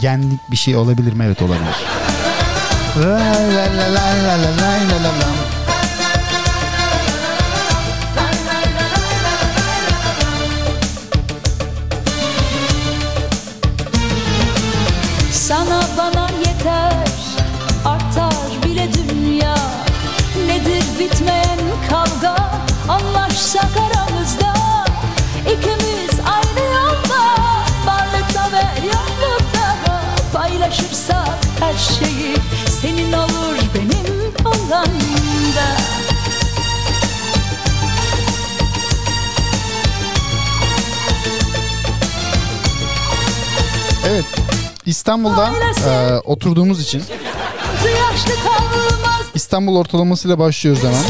[0.00, 1.24] Genlik bir şey olabilir mi?
[1.26, 1.76] Evet olabilir.
[2.96, 5.39] La la la la la la la la la
[21.00, 21.58] bitmeyen
[21.90, 22.36] kavga
[22.88, 24.54] Anlaşsak aramızda.
[25.46, 27.22] İkimiz aynı yolda
[27.86, 29.76] Varlıkta ve yoklukta
[30.32, 32.36] Paylaşırsak her şeyi
[32.80, 35.64] Senin olur benim alanda
[44.06, 44.24] Evet.
[44.86, 45.50] İstanbul'da
[45.88, 47.02] e, oturduğumuz için.
[47.84, 51.02] Yaşlı kalmaz İstanbul ortalamasıyla başlıyoruz hemen.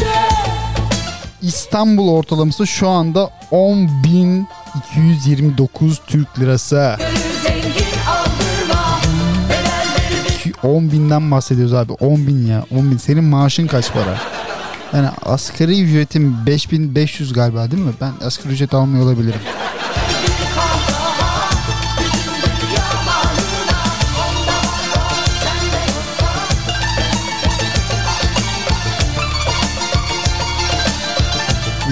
[1.41, 6.97] İstanbul ortalaması şu anda 10.229 Türk lirası.
[7.43, 8.99] Zengin aldırma
[9.49, 11.93] Bedelleri 10 binden bahsediyoruz abi.
[11.93, 12.65] 10 bin ya.
[12.71, 12.97] 10 bin.
[12.97, 14.17] Senin maaşın kaç para?
[14.93, 17.93] Yani asgari ücretim 5500 galiba değil mi?
[18.01, 19.39] Ben asgari ücret almıyor olabilirim.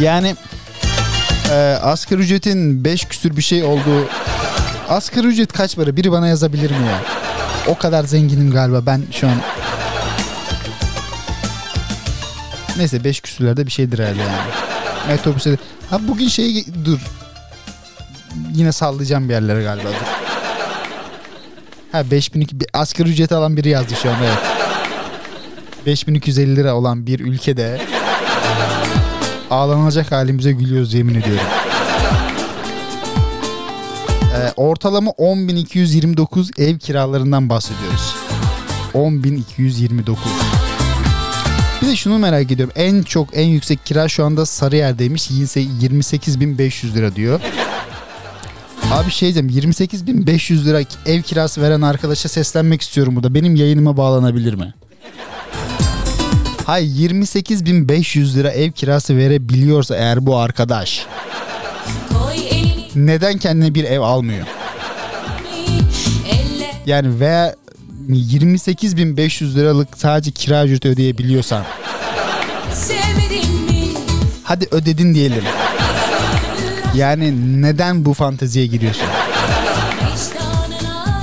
[0.02, 0.36] Yani
[1.52, 4.10] e, asgari ücretin 5 küsür bir şey olduğu
[4.90, 5.96] asgari ücret kaç para?
[5.96, 7.02] Biri bana yazabilir mi ya?
[7.68, 9.36] O kadar zenginim galiba ben şu an.
[12.78, 14.32] Neyse 5 küsürlerde bir şeydir herhalde yani.
[15.08, 15.58] Metrobüse de-
[15.90, 17.00] Ha bugün şey dur.
[18.54, 20.06] Yine sallayacağım bir yerlere galiba dur.
[21.92, 24.38] Ha 5002 bir asgari ücreti alan biri yazdı şu an evet.
[25.86, 27.82] 5250 lira olan bir ülkede
[29.50, 31.44] ağlanacak halimize gülüyoruz yemin ediyorum.
[34.36, 38.16] Ee, ortalama 10.229 ev kiralarından bahsediyoruz.
[38.94, 40.16] 10.229.
[41.82, 42.74] Bir de şunu merak ediyorum.
[42.76, 45.32] En çok en yüksek kira şu anda Sarıyer'deymiş.
[45.32, 47.42] 28.500 lira diyor.
[48.92, 53.34] Abi şey diyeceğim 28.500 lira ev kirası veren arkadaşa seslenmek istiyorum burada.
[53.34, 54.74] Benim yayınıma bağlanabilir mi?
[56.70, 61.06] Hayır 28.500 lira ev kirası verebiliyorsa eğer bu arkadaş
[62.96, 64.48] neden kendine bir ev almıyor?
[66.86, 67.56] Yani veya
[68.10, 71.64] 28.500 liralık sadece kira ücreti ödeyebiliyorsan
[74.44, 75.44] hadi ödedin diyelim.
[76.96, 79.08] Yani neden bu fanteziye giriyorsun?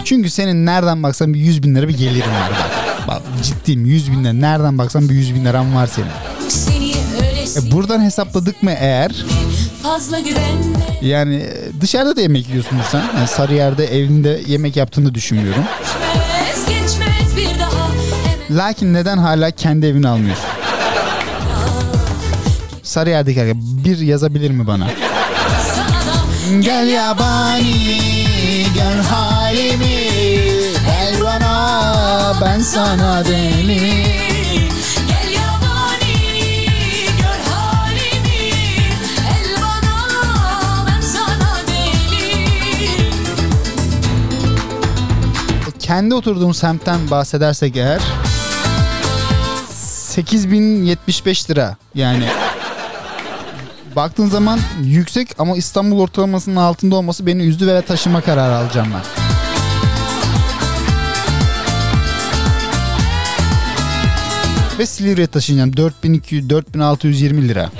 [0.04, 2.75] Çünkü senin nereden baksan bir 100 bin lira bir gelirin var bak.
[3.08, 4.32] Bak ciddiyim 100 bin lira.
[4.32, 6.08] Nereden baksan bir 100 bin liran var senin.
[7.68, 9.10] E buradan hesapladık mı eğer
[11.02, 13.02] yani e, dışarıda da yemek yiyorsun sen.
[13.16, 15.64] Yani Sarıyer'de evinde yemek yaptığını düşünmüyorum.
[18.50, 20.44] Lakin neden hala kendi evini almıyorsun?
[22.82, 24.86] Sarıyer'deki arkadaş bir yazabilir mi bana?
[26.60, 29.95] Gel yabani gör halimi
[32.40, 34.06] ben sana deli
[45.80, 48.00] Kendi oturduğum semtten bahsedersek eğer
[49.68, 52.28] 8075 lira yani.
[53.96, 59.35] Baktığın zaman yüksek ama İstanbul ortalamasının altında olması beni üzdü ve taşıma kararı alacağım ben.
[64.78, 65.76] Ve Silivri'ye taşınacağım.
[65.76, 67.70] 4200 4620 lira.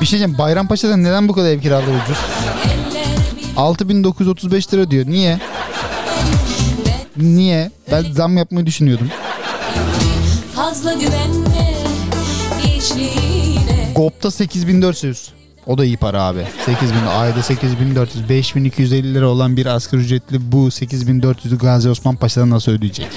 [0.00, 0.38] Bir şey diyeceğim.
[0.38, 2.18] Bayrampaşa'da neden bu kadar ev kiraları ucuz?
[2.64, 5.06] eller bir 6935 lira diyor.
[5.06, 5.38] Niye?
[7.16, 7.70] Niye?
[7.92, 9.08] Ben zam yapmayı düşünüyordum.
[10.54, 11.74] fazla güvenme.
[13.94, 15.37] GOP'ta 8400.
[15.68, 16.44] O da iyi para abi.
[16.66, 22.72] 8000 ayda 8400 5250 lira olan bir asgari ücretli bu 8400'ü Gazi Osman Paşa'dan nasıl
[22.72, 23.08] ödeyecek?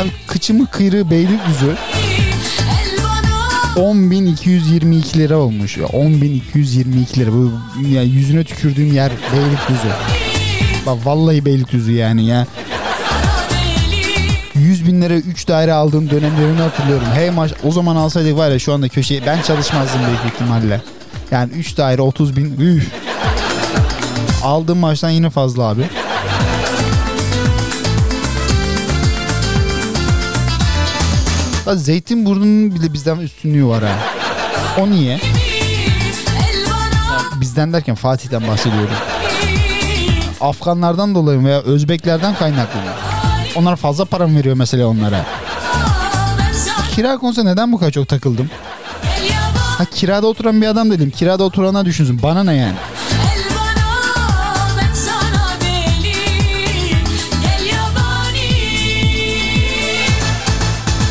[0.00, 1.76] Abi kıçımı kıyırığı Beylikdüzü
[2.60, 5.76] El bana 10.222 lira olmuş.
[5.76, 5.84] ya.
[5.84, 7.32] 10.222 lira.
[7.32, 7.52] Bu
[7.88, 9.88] ya yüzüne tükürdüğüm yer Beylikdüzü.
[10.86, 12.46] Bak vallahi Beylikdüzü yani ya.
[14.90, 17.06] 100 bin lira 3 daire aldığım dönemlerini hatırlıyorum.
[17.14, 20.80] Hey maş o zaman alsaydık var ya şu anda köşeye ben çalışmazdım büyük ihtimalle.
[21.30, 22.60] Yani 3 daire 30 bin.
[22.60, 22.92] Üf.
[24.42, 25.82] Aldığım maaştan yine fazla abi.
[31.66, 33.94] Bak Zeytinburnu'nun bile bizden üstünlüğü var ha.
[34.78, 35.20] O niye?
[37.40, 38.94] Bizden derken Fatih'ten bahsediyorum.
[40.40, 43.09] Afganlardan dolayı veya Özbeklerden kaynaklı mı?
[43.56, 45.24] Onlar fazla para mı veriyor mesela onlara?
[46.94, 48.50] Kira konusunda neden bu kadar çok takıldım?
[49.78, 51.10] Ha kirada oturan bir adam dedim.
[51.10, 52.22] Kirada oturana düşünsün.
[52.22, 52.74] Bana ne yani?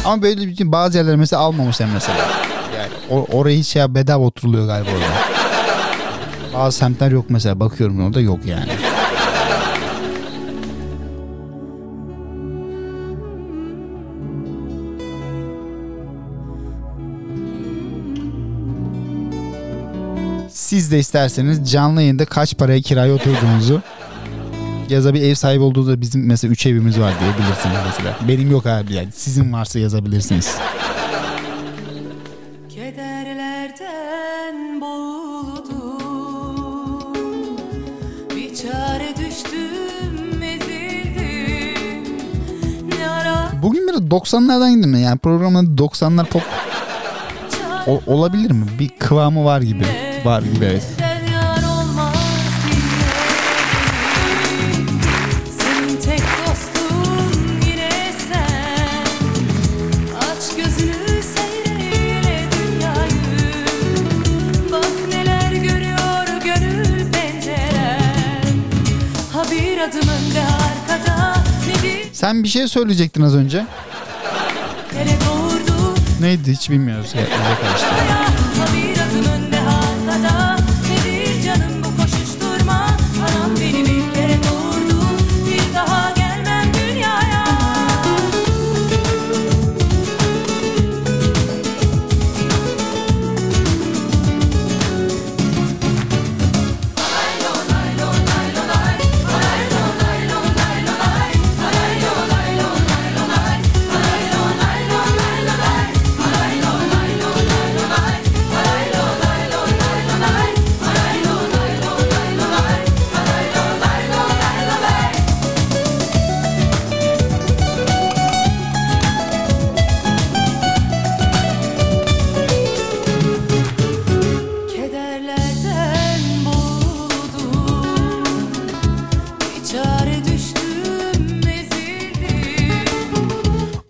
[0.05, 2.17] Ama böyle bir şey, bazı yerler mesela almamışlar mesela.
[2.77, 5.05] Yani o- oraya hiç şey bedava oturuluyor galiba orada.
[6.59, 7.59] Bazı semtler yok mesela.
[7.59, 8.68] Bakıyorum orada yok yani.
[20.79, 23.81] Siz de isterseniz canlı yayında kaç paraya kiraya oturduğunuzu
[24.89, 28.15] ya da bir ev sahibi olduğunuzda bizim mesela 3 evimiz var diyebilirsiniz mesela.
[28.27, 30.55] Benim yok abi yani sizin varsa yazabilirsiniz.
[43.61, 46.43] Bugün biraz 90'lardan gittim yani programın 90'lar pop
[47.87, 48.65] o- olabilir mi?
[48.79, 49.85] Bir kıvamı var gibi.
[50.25, 50.83] Var gibi evet.
[72.13, 73.65] sen bir şey söyleyecektin az önce.
[76.21, 77.13] Neydi hiç bilmiyoruz.
[77.15, 77.21] Ya,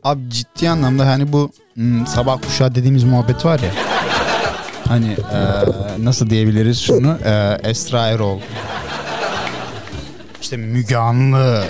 [0.09, 3.69] Abi ciddi anlamda hani bu hmm, sabah kuşağı dediğimiz muhabbet var ya.
[4.87, 7.17] Hani eee, nasıl diyebiliriz şunu?
[7.25, 8.39] Eee, Esra Erol.
[10.41, 11.63] İşte Müge Anlı.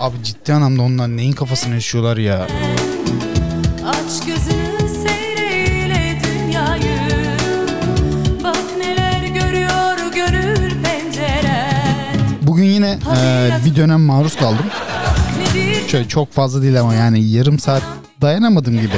[0.00, 2.46] Abi ciddi anlamda onlar neyin kafasını yaşıyorlar ya.
[3.88, 6.98] Aç gözünü seyreyle dünyayı
[8.44, 14.66] Bak neler görüyor gönül penceren Bugün yine eee, bir dönem maruz kaldım.
[15.90, 17.82] Şöyle çok fazla değil ama yani yarım saat
[18.20, 18.96] dayanamadım gibi.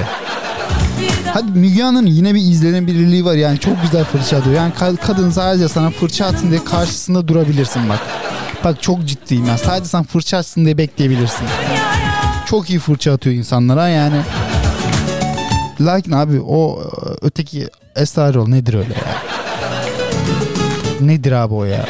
[1.33, 4.57] Hadi Müge Anlı'nın yine bir izlenebilirliği var yani çok güzel fırça atıyor.
[4.57, 7.99] Yani ka- kadın sadece sana fırça atsın diye karşısında durabilirsin bak.
[8.65, 11.47] Bak çok ciddiyim ya sadece sen fırça atsın diye bekleyebilirsin.
[12.47, 14.17] Çok iyi fırça atıyor insanlara yani.
[15.81, 16.87] Lakin abi o e,
[17.23, 19.17] öteki Esra Erol nedir öyle ya?
[21.01, 21.87] Nedir abi o ya?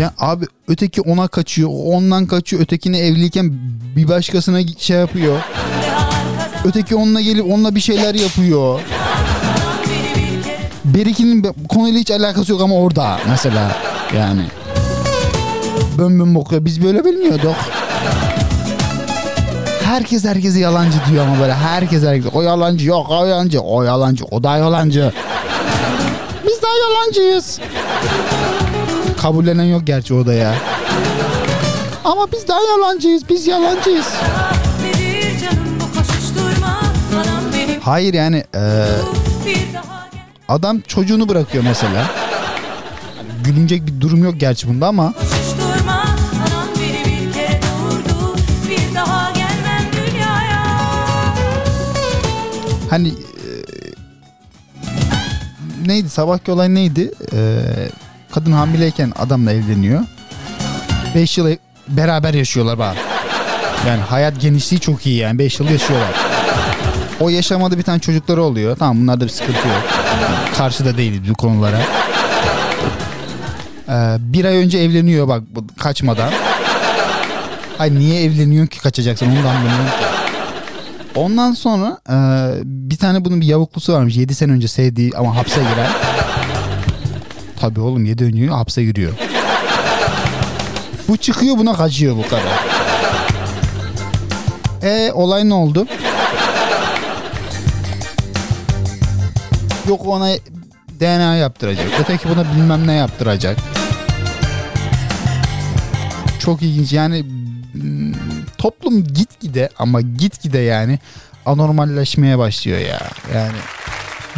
[0.00, 2.62] Ya abi öteki ona kaçıyor, ondan kaçıyor.
[2.62, 3.52] Ötekine evliyken
[3.96, 5.40] bir başkasına şey yapıyor.
[6.64, 8.80] Öteki onunla gelip onunla bir şeyler yapıyor.
[9.86, 13.76] beni bir kere Berik'in bu konuyla hiç alakası yok ama orada mesela
[14.16, 14.42] yani.
[15.98, 16.64] Bön bön bakıyor.
[16.64, 17.56] Biz böyle bilmiyorduk.
[19.84, 22.30] Herkes herkese yalancı diyor ama böyle herkes herkes.
[22.34, 23.60] O yalancı yok o yalancı.
[23.60, 25.12] O yalancı o da yalancı.
[26.46, 27.60] Biz daha yalancıyız.
[29.22, 30.54] Kabullenen yok gerçi o da ya.
[32.04, 33.28] Ama biz daha yalancıyız.
[33.28, 34.06] Biz yalancıyız.
[37.82, 38.60] Hayır yani eee
[39.44, 39.82] gel
[40.48, 42.10] adam çocuğunu bırakıyor mesela.
[43.44, 45.14] Gülünecek bir durum yok gerçi bunda ama
[52.90, 53.14] hani e,
[55.86, 57.10] neydi sabahki olay neydi?
[57.32, 57.38] E,
[58.32, 60.00] kadın hamileyken adamla evleniyor.
[61.14, 61.56] 5 yıl ev-
[61.88, 62.96] beraber yaşıyorlar bak.
[63.86, 66.08] Yani hayat genişliği çok iyi yani 5 yıl yaşıyorlar.
[67.20, 68.76] O yaşamada bir tane çocukları oluyor.
[68.76, 69.82] Tamam bunlarda bir sıkıntı yok.
[70.56, 71.80] Karşıda değiliz bu konulara.
[73.88, 75.42] Ee, bir ay önce evleniyor bak
[75.78, 76.30] kaçmadan.
[77.78, 80.04] Ay niye evleniyorsun ki kaçacaksın onu da anlamıyorum ki.
[81.14, 82.14] Ondan sonra e,
[82.64, 84.16] bir tane bunun bir yavuklusu varmış.
[84.16, 85.88] 7 sene önce sevdiği ama hapse giren.
[87.60, 89.12] Tabii oğlum 7 önce hapse giriyor.
[91.08, 92.64] Bu çıkıyor buna kaçıyor bu kadar.
[94.82, 95.86] E olay ne oldu?
[99.88, 100.28] Yok ona
[101.00, 101.86] DNA yaptıracak.
[102.00, 103.58] Öteki buna bilmem ne yaptıracak.
[106.38, 107.22] Çok ilginç yani
[107.74, 108.14] mm,
[108.58, 110.98] toplum gitgide ama gitgide yani
[111.46, 113.00] anormalleşmeye başlıyor ya.
[113.34, 113.58] Yani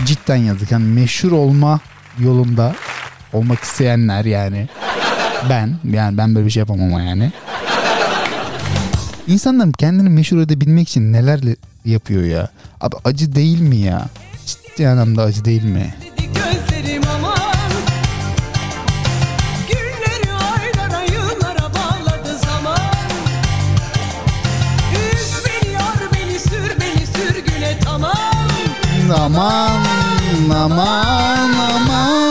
[0.04, 0.70] cidden yazık.
[0.70, 1.80] Yani meşhur olma
[2.18, 2.74] yolunda
[3.32, 4.68] olmak isteyenler yani
[5.50, 7.32] ben yani ben böyle bir şey yapamam ama yani.
[9.26, 11.40] İnsanlar kendini meşhur edebilmek için neler
[11.84, 12.48] yapıyor ya.
[12.80, 14.06] Abi acı değil mi ya?
[14.46, 15.94] Ciddi anlamda acı değil mi?
[29.22, 32.21] Aman aylara yıllara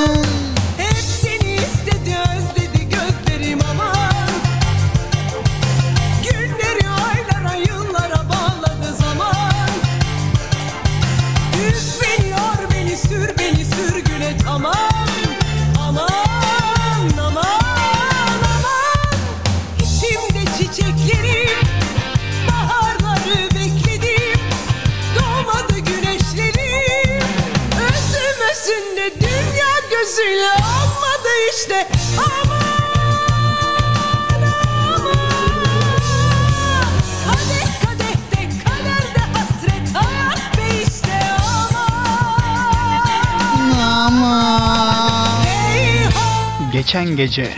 [46.82, 47.50] Geçen gece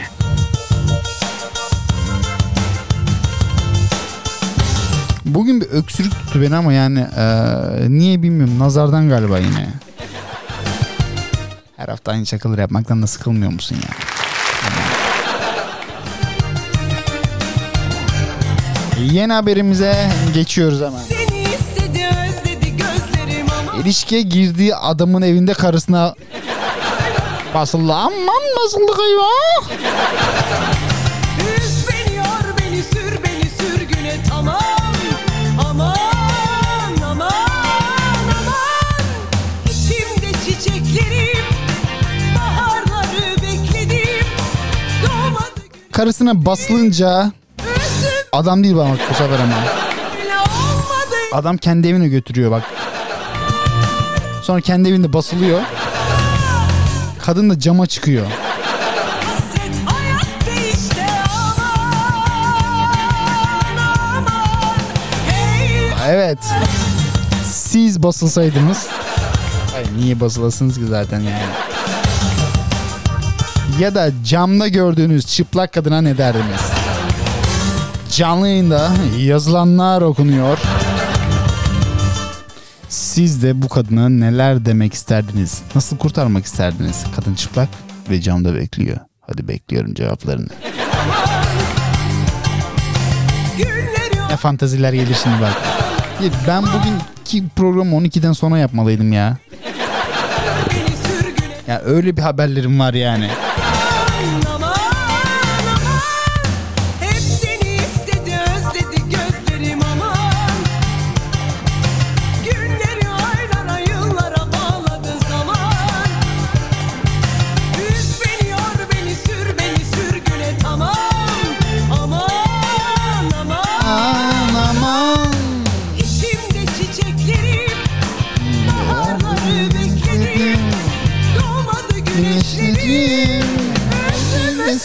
[5.25, 9.67] Bugün bir öksürük tuttu beni ama yani eee, niye bilmiyorum nazardan galiba yine.
[11.77, 13.95] Her hafta aynı şakaları yapmaktan da sıkılmıyor musun ya?
[19.13, 20.99] Yeni haberimize geçiyoruz hemen.
[21.09, 26.15] Seni istedi özledi gözlerim ama İlişkiye girdiği adamın evinde karısına
[27.53, 27.93] basıldı.
[27.93, 29.69] Aman basıldı eyvah.
[31.57, 34.59] Üz beni yar beni sür beni sürgüne tamam
[35.69, 35.95] Aman
[37.05, 37.29] aman
[38.31, 39.03] aman
[39.65, 41.45] İçimde çiçeklerim
[42.35, 44.25] Baharları bekledim
[45.03, 47.31] Doğmadı Karısına basılınca
[48.31, 49.55] adam değil bak bu sefer ama.
[51.33, 52.63] Adam kendi evine götürüyor bak.
[54.43, 55.61] Sonra kendi evinde basılıyor.
[57.25, 58.25] Kadın da cama çıkıyor.
[66.07, 66.37] Evet.
[67.45, 68.87] Siz basılsaydınız.
[69.75, 71.43] Ay niye basılasınız ki zaten yani.
[73.79, 76.61] Ya da camda gördüğünüz çıplak kadına ne derdiniz?
[78.11, 80.57] Canlı yayında yazılanlar okunuyor.
[83.13, 85.61] Siz de bu kadına neler demek isterdiniz?
[85.75, 87.05] Nasıl kurtarmak isterdiniz?
[87.15, 87.69] Kadın çıplak
[88.09, 88.97] ve camda bekliyor.
[89.21, 90.47] Hadi bekliyorum cevaplarını.
[94.29, 95.57] Ne fantaziler gelir şimdi bak.
[96.47, 99.37] Ben bugünkü programı 12'den sonra yapmalıydım ya.
[101.67, 103.29] Ya öyle bir haberlerim var yani.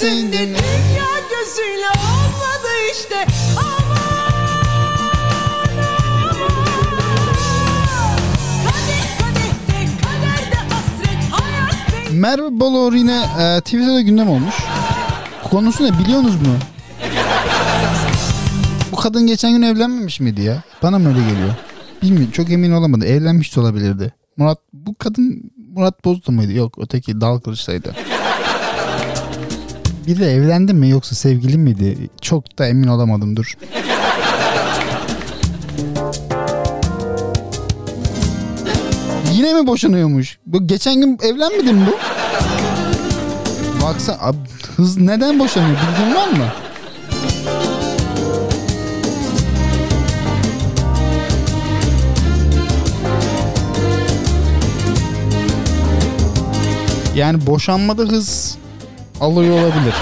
[0.09, 3.27] Özüme sen de dünya gözüyle olmadı işte
[12.13, 14.55] Merve Bolor yine e, Twitter'da gündem olmuş.
[15.51, 16.55] Konusu ne biliyorsunuz mu?
[18.93, 20.63] Bu kadın geçen gün evlenmemiş miydi ya?
[20.83, 21.55] Bana mı öyle geliyor?
[22.03, 23.09] Bilmiyorum çok emin olamadım.
[23.09, 24.15] Evlenmiş de olabilirdi.
[24.37, 26.53] Murat bu kadın Murat Bozda mıydı?
[26.53, 27.95] Yok öteki Dal Kılıç'taydı.
[30.09, 32.11] Bir de evlendi mi yoksa sevgili miydi?
[32.21, 33.55] Çok da emin olamadım dur.
[39.33, 40.39] Yine mi boşanıyormuş?
[40.47, 41.97] Bu geçen gün evlenmedi mi bu?
[43.85, 44.37] Baksa ab,
[44.77, 46.47] hız neden boşanıyor bilgin var mı?
[57.15, 58.59] Yani boşanmada hız
[59.21, 59.95] alıyor olabilir.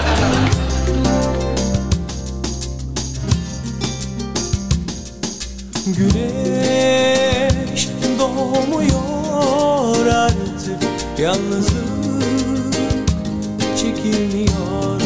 [6.56, 7.88] Güneş
[8.18, 10.78] doğmuyor artık
[11.18, 12.70] Yalnızım
[13.76, 15.00] çekilmiyor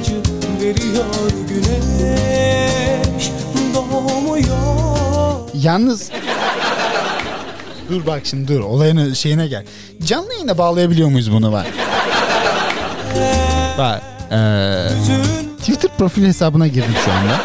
[0.00, 0.16] Acı
[0.62, 3.30] veriyor güneş
[3.74, 6.10] doğmuyor Yalnız
[7.90, 9.64] Dur bak şimdi dur olayın şeyine gel.
[10.06, 11.66] Canlı yayına bağlayabiliyor muyuz bunu bak?
[13.78, 14.88] Bak eee,
[15.58, 17.40] Twitter profil hesabına girdim şu anda.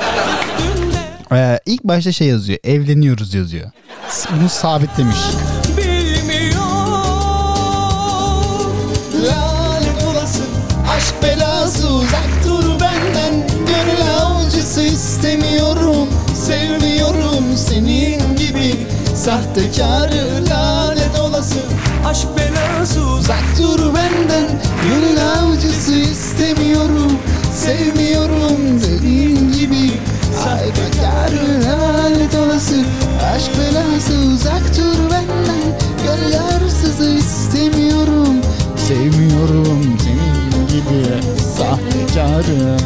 [1.31, 3.71] Eee ilk başta şey yazıyor evleniyoruz yazıyor.
[4.31, 5.17] Bunu sabitlemiş.
[5.77, 6.61] Bilmiyor
[9.15, 10.41] Lanet olası
[10.97, 16.07] aşk belası uzak dur benden Gönül avcısı istemiyorum
[16.45, 18.75] Sevmiyorum senin gibi
[19.15, 21.59] Sahtekarı lanet olası
[22.05, 27.11] Aşk belası uzak dur benden Gönül avcısı istemiyorum.
[27.55, 29.91] Sevmiyorum dediğin gibi
[30.43, 32.75] Sahtekarı lanet olası
[33.35, 38.35] Aşk belası uzak dur benden Gönül arsızı istemiyorum.
[38.87, 41.23] Sevmiyorum senin gibi
[41.57, 42.77] Sahtekarı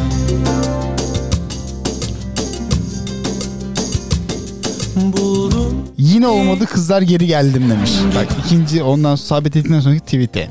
[6.04, 7.90] Yine olmadı kızlar geri geldim demiş.
[8.16, 10.50] Bak ikinci ondan sabit ettikten sonraki tweet'e.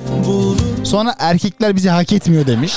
[0.84, 2.74] Sonra erkekler bizi hak etmiyor demiş.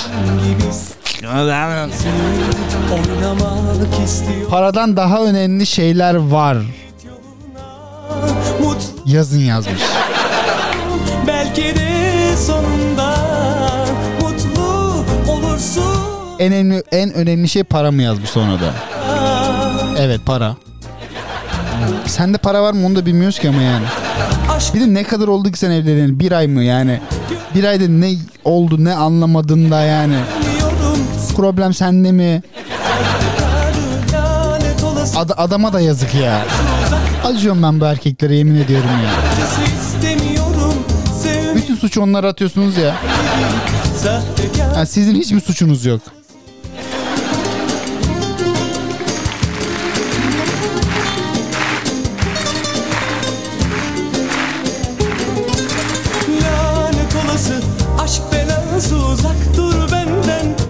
[4.51, 6.59] Paradan daha önemli şeyler var.
[9.07, 9.83] Yazın yazmış.
[11.27, 13.15] belki de sonunda
[14.21, 16.01] mutlu olursun
[16.39, 18.73] En önemli en önemli şey para mı yazmış sonra da.
[19.99, 20.57] Evet para.
[22.07, 23.85] Sende para var mı onu da bilmiyoruz ki ama yani.
[24.75, 26.21] Bir de ne kadar oldu ki sen evleneli?
[26.21, 27.01] Bir ay mı yani?
[27.55, 28.15] Bir ayda ne
[28.45, 30.17] oldu ne anlamadın da yani.
[31.37, 32.43] Problem sende mi?
[35.17, 36.43] Ad- adama da yazık ya.
[37.25, 39.11] Acıyorum ben bu erkeklere yemin ediyorum ya.
[41.57, 42.95] Bütün suçu onlara atıyorsunuz ya.
[44.77, 46.01] Yani sizin hiç mi suçunuz yok?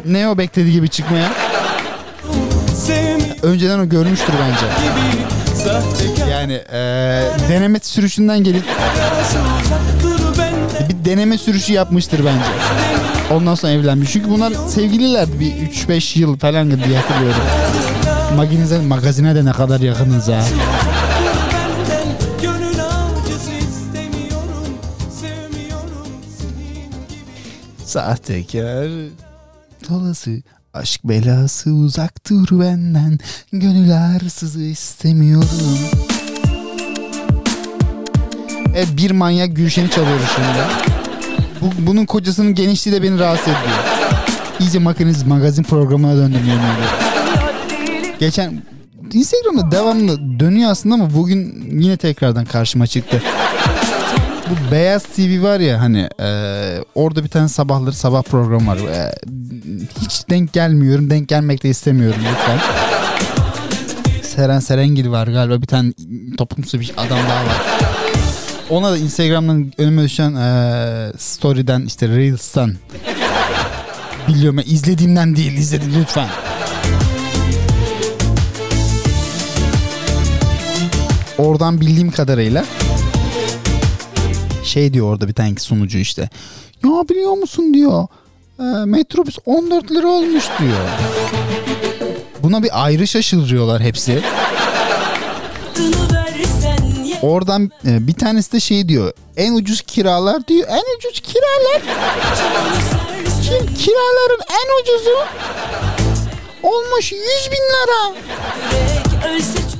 [0.06, 1.32] Ne o beklediği gibi çıkmaya?
[3.42, 4.66] Önceden o görmüştür bence.
[6.30, 8.64] Yani eee, deneme sürüşünden gelip
[10.88, 12.46] bir deneme sürüşü yapmıştır bence.
[13.34, 14.12] Ondan sonra evlenmiş.
[14.12, 17.42] Çünkü bunlar sevgililerdi bir 3-5 yıl falan diye hatırlıyorum.
[18.36, 20.40] Maginize, magazine de ne kadar yakınız ha.
[27.84, 28.88] Sahtekar
[29.88, 30.30] dolası
[30.74, 33.18] aşk belası uzak dur benden
[33.52, 35.78] gönül arsızı istemiyorum.
[38.74, 40.86] Evet bir manyak Gülşen'i çalıyoruz şimdi.
[41.60, 43.78] Bu, bunun kocasının genişliği de beni rahatsız ediyor.
[44.60, 46.62] İyice makiniz magazin programına döndüm yemin.
[48.18, 48.62] Geçen
[49.12, 53.22] Instagram'da devamlı dönüyor aslında ama bugün yine tekrardan karşıma çıktı.
[54.50, 56.28] Bu Beyaz TV var ya hani e,
[56.94, 58.76] orada bir tane sabahları sabah programı var.
[58.76, 59.12] E,
[60.00, 61.10] hiç denk gelmiyorum.
[61.10, 62.58] Denk gelmek de istemiyorum lütfen.
[64.22, 65.92] Seren Serengil var galiba bir tane
[66.38, 67.62] toplumsal bir adam daha var.
[68.70, 72.74] Ona da Instagram'dan önüme düşen e, story'den işte Reels'tan
[74.28, 76.28] biliyorum izlediğimden değil izledim lütfen.
[81.38, 82.64] Oradan bildiğim kadarıyla
[84.66, 86.22] şey diyor orada bir tane sunucu işte.
[86.84, 88.06] Ya biliyor musun diyor.
[88.60, 90.78] E, metrobüs 14 lira olmuş diyor.
[92.42, 94.22] Buna bir ayrı şaşırıyorlar hepsi.
[97.22, 99.12] Oradan e, bir tanesi de şey diyor.
[99.36, 100.68] En ucuz kiralar diyor.
[100.68, 101.82] En ucuz kiralar.
[103.42, 105.16] Ki- kiraların en ucuzu
[106.62, 108.14] olmuş 100 bin lira.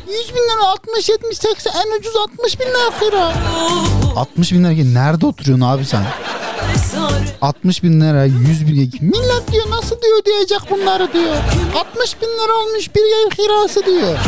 [0.07, 3.33] Yürek ölse 100 bin lira 60 70 80 en ucuz 60 bin lira kira.
[4.17, 6.05] 60 bin lira nerede oturuyorsun abi sen?
[6.75, 11.37] cesaret 60 bin lira 100 bin millet diyor nasıl diyor ödeyecek bunları diyor.
[11.77, 14.19] 60 bin lira olmuş bir ev kirası diyor.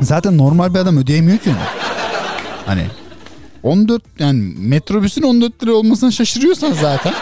[0.00, 1.54] Zaten normal bir adam ödeyemiyor ki.
[2.66, 2.86] Hani
[3.62, 7.14] 14 yani metrobüsün 14 lira olmasına şaşırıyorsan zaten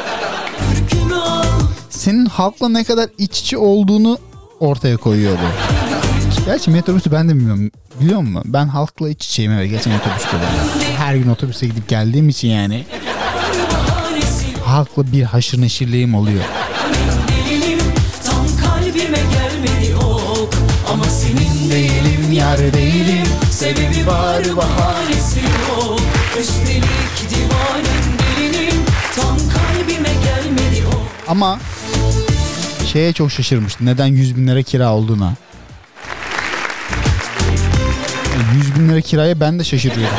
[1.91, 4.19] senin halkla ne kadar iç içe olduğunu
[4.63, 6.45] ortaya koyuyor bu.
[6.47, 7.71] Gerçi metrobüsü ben de bilmiyorum.
[8.01, 8.43] Biliyor musun?
[8.45, 9.71] Ben halkla iç içeyim evet.
[9.71, 10.69] Geçen otobüs kullanıyorum.
[10.97, 12.85] Her gün otobüse gidip geldiğim için yani
[14.65, 16.45] halkla bir haşır neşirliğim oluyor.
[20.93, 23.27] Ama senin değilim yar değilim.
[23.63, 26.01] Sebebi var bahanesi yok
[26.41, 28.81] Üstelik divanem delinim
[29.17, 31.59] Tam kalbime gelmedi ok Ama
[32.93, 33.87] şeye çok şaşırmıştım.
[33.87, 35.33] Neden 100 bin lira kira olduğuna.
[38.55, 40.17] 100 bin lira kiraya ben de şaşırıyorum.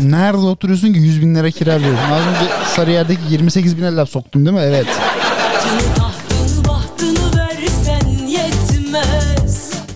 [0.00, 2.10] Nerede oturuyorsun ki 100 bin lira kira veriyorsun?
[2.12, 4.62] Az önce Sarıyer'deki 28 bine laf soktum değil mi?
[4.62, 4.86] Evet.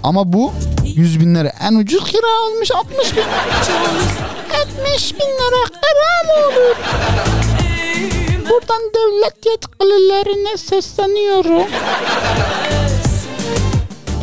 [0.03, 0.53] Ama bu
[0.85, 3.23] 100 bin lira en ucuz kira olmuş 60 bin.
[3.67, 3.89] Canı
[4.87, 6.77] 70 bin lira kira mı olur?
[8.51, 11.67] Buradan devlet yetkililerine sesleniyorum.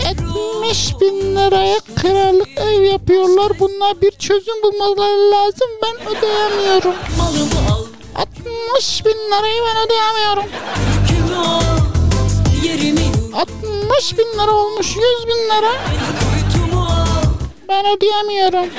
[0.10, 3.52] 70 bin liraya kiralık ev yapıyorlar.
[3.60, 5.68] Bunlar bir çözüm bulmaları lazım.
[5.84, 6.94] Ben ödeyemiyorum.
[7.18, 10.52] Malımı al 60 bin lirayı ben ödeyemiyorum.
[11.08, 11.62] Kürkümü al
[12.64, 15.74] Yerimi yurt 60 bin lira olmuş 100 bin lira.
[17.70, 18.70] Ben ödeyemiyorum.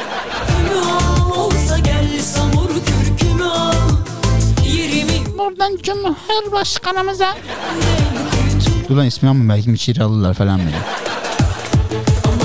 [5.45, 7.35] Buradan Cumhurbaşkanımıza.
[7.35, 10.75] kuytum Dur lan ismi ama belki içeri alırlar falan beni.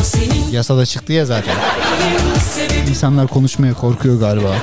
[0.03, 1.55] Senin Yasada çıktı ya zaten.
[2.89, 4.55] İnsanlar konuşmaya korkuyor galiba.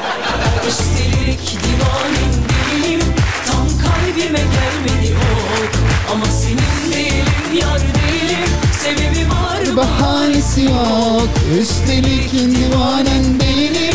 [0.69, 3.01] Üstelik divanem delinim
[3.47, 5.15] Tam kalbime gelmedi
[5.63, 5.75] ok
[6.13, 8.51] Ama senin değilim yar değilim
[8.83, 11.29] Sebebi var Bahanesi yok
[11.61, 13.86] Üstelik divanen değilim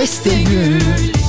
[0.00, 0.80] deste gül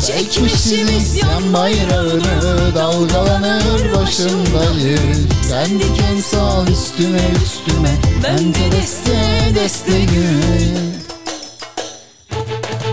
[0.07, 5.19] Çekmişimiz yan bayrağını Dalgalanır başındayız
[5.49, 7.89] Sen diken sal üstüme üstüme
[8.23, 9.15] Ben de deste
[9.55, 10.75] deste gül.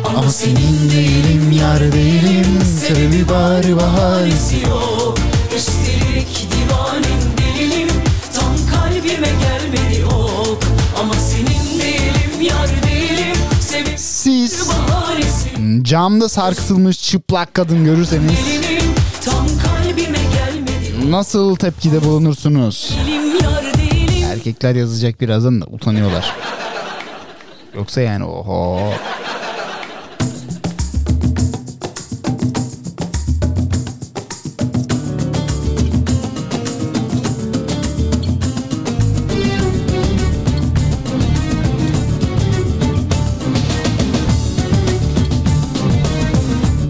[0.05, 5.19] Ama senin değilim yar değilim Sebebi var bahanesi yok.
[5.57, 7.89] Üstelik divanem delilim
[8.35, 10.63] Tam kalbime gelmedi ok.
[11.01, 12.78] Ama senin değilim yar
[15.89, 18.61] camda sarkıtılmış çıplak kadın görürseniz
[21.09, 22.99] nasıl tepkide bulunursunuz?
[24.25, 26.35] Erkekler yazacak birazdan da utanıyorlar.
[27.75, 28.93] Yoksa yani oho.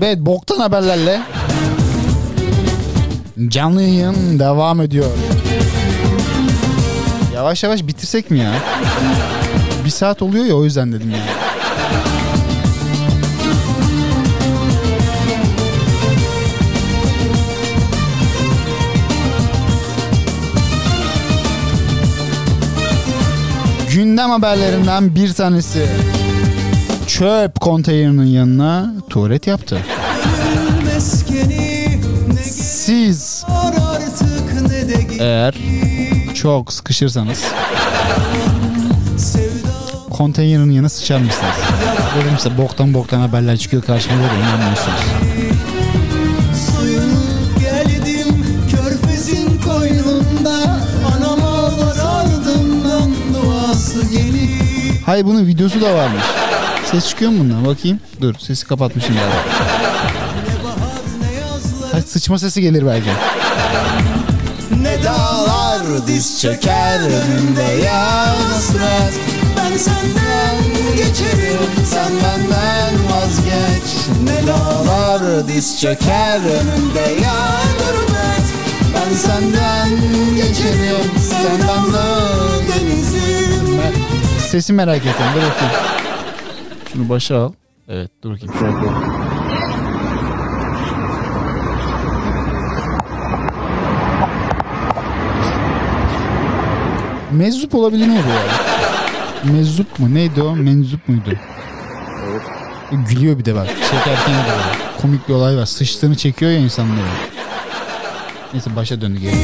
[0.03, 1.21] Evet boktan haberlerle
[3.49, 5.11] canlı yayın devam ediyor.
[7.35, 8.53] Yavaş yavaş bitirsek mi ya?
[9.85, 11.19] Bir saat oluyor ya o yüzden dedim ya.
[23.95, 25.87] Gündem haberlerinden bir tanesi.
[27.09, 29.79] Çöp konteynerinin yanına tuvalet yaptı.
[32.43, 33.45] Siz
[35.21, 35.55] eğer
[36.35, 37.45] çok sıkışırsanız
[40.11, 41.55] konteynerin yanına sıçar mısınız?
[42.17, 44.99] Dedim size boktan boktan haberler çıkıyor karşımıza da inanmıyorsunuz.
[55.07, 56.25] Hayır bunun videosu da varmış.
[56.91, 57.67] Ses çıkıyor mu bundan?
[57.67, 58.01] Bakayım.
[58.21, 59.35] Dur sesi kapatmışım galiba.
[61.93, 63.11] Hayır, sıçma sesi gelir belki.
[64.83, 69.15] ne dağlar diz çöker önümde ya hasret
[69.57, 70.57] Ben senden
[70.97, 78.47] geçerim sen benden vazgeç Ne dağlar diz çöker önümde ya gurbet
[78.95, 79.89] Ben senden
[80.37, 82.05] geçerim sevdamlı
[82.69, 83.81] denizim
[84.51, 85.27] Sesi merak ettim.
[85.35, 86.08] Dur bakayım.
[86.99, 87.53] Şunu başa al.
[87.89, 88.49] Evet dur koy.
[97.33, 99.55] Meczup olabilir mi bu ya?
[99.55, 100.15] Meczup mu?
[100.15, 100.57] Neydi o?
[100.57, 101.31] Menzup muydu?
[101.31, 102.43] Evet.
[103.09, 103.67] Gülüyor bir de bak.
[103.67, 104.99] Çekerken gülüyor.
[105.03, 105.67] Komik bir olay var.
[105.67, 107.07] Sıçtığını çekiyor ya insanları.
[108.53, 109.35] Neyse başa döndü geri.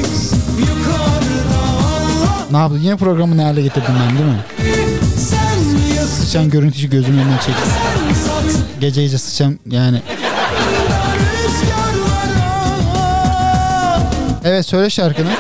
[2.51, 2.79] Ne yaptı?
[2.81, 4.41] Yine programı ne hale getirdim ben değil mi?
[5.17, 5.44] Sen
[6.15, 7.71] Sıçan görüntüsü gözümün önüne çekti.
[8.81, 10.03] Gece gece sıçan yani.
[14.45, 15.31] Evet söyle şarkını.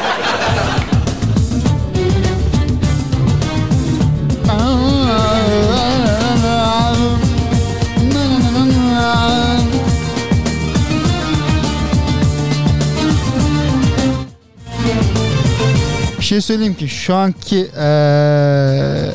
[16.18, 19.11] Bir şey söyleyeyim ki şu anki eee,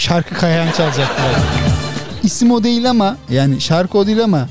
[0.00, 1.26] şarkı kayan çalacaklar.
[2.22, 4.48] İsim o değil ama yani şarkı o değil ama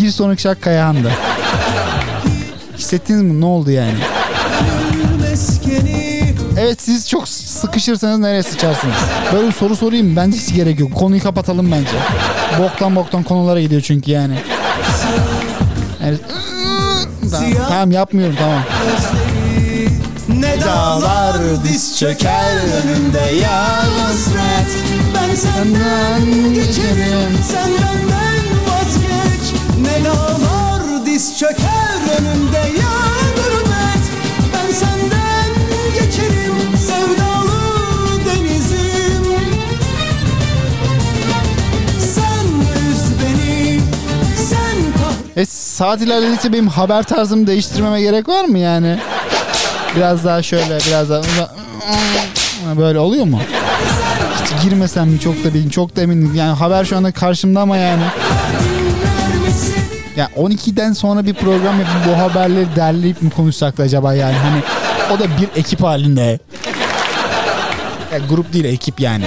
[0.00, 1.10] bir sonraki şarkı Kayahan'da.
[2.78, 3.40] Hissettiniz mi?
[3.40, 3.98] Ne oldu yani?
[6.58, 8.96] Evet siz çok sıkışırsanız nereye sıçarsınız?
[9.32, 10.16] Böyle bir soru sorayım mı?
[10.16, 10.94] Bence hiç gerek yok.
[10.94, 11.96] Konuyu kapatalım bence.
[12.58, 14.34] Boktan boktan konulara gidiyor çünkü yani.
[16.04, 16.18] yani
[17.30, 18.62] tamam, tamam yapmıyorum tamam.
[20.62, 22.54] Ne dağlar diz çöker
[22.84, 23.66] önümde ya
[23.98, 24.76] hasret.
[25.14, 29.60] Ben senden geçerim sen benden vazgeç.
[29.80, 32.98] Ne dağlar diz çöker önümde ya
[33.36, 34.04] gurbet.
[34.54, 35.50] Ben senden
[35.94, 36.56] geçerim
[36.86, 39.24] sevdalı denizim.
[42.14, 42.46] Sen
[42.90, 43.80] üz beni
[44.36, 48.98] sen kahret E, saat ilerledikçe benim haber tarzımı değiştirmeme gerek var mı yani?
[49.96, 51.22] Biraz daha şöyle biraz daha
[52.78, 53.40] böyle oluyor mu?
[54.44, 56.32] Hiç girmesem mi çok da bilin çok da eminim.
[56.34, 58.02] Yani haber şu anda karşımda ama yani.
[60.16, 64.62] Ya 12'den sonra bir program yapıp bu haberleri derleyip mi konuşsak da acaba yani hani
[65.16, 66.38] o da bir ekip halinde.
[68.12, 69.24] Ya grup değil ekip yani.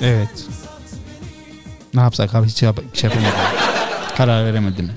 [0.00, 0.46] Evet.
[1.94, 3.38] Ne yapsak abi hiç yap- şey yapamadım.
[4.16, 4.90] Karar veremedim.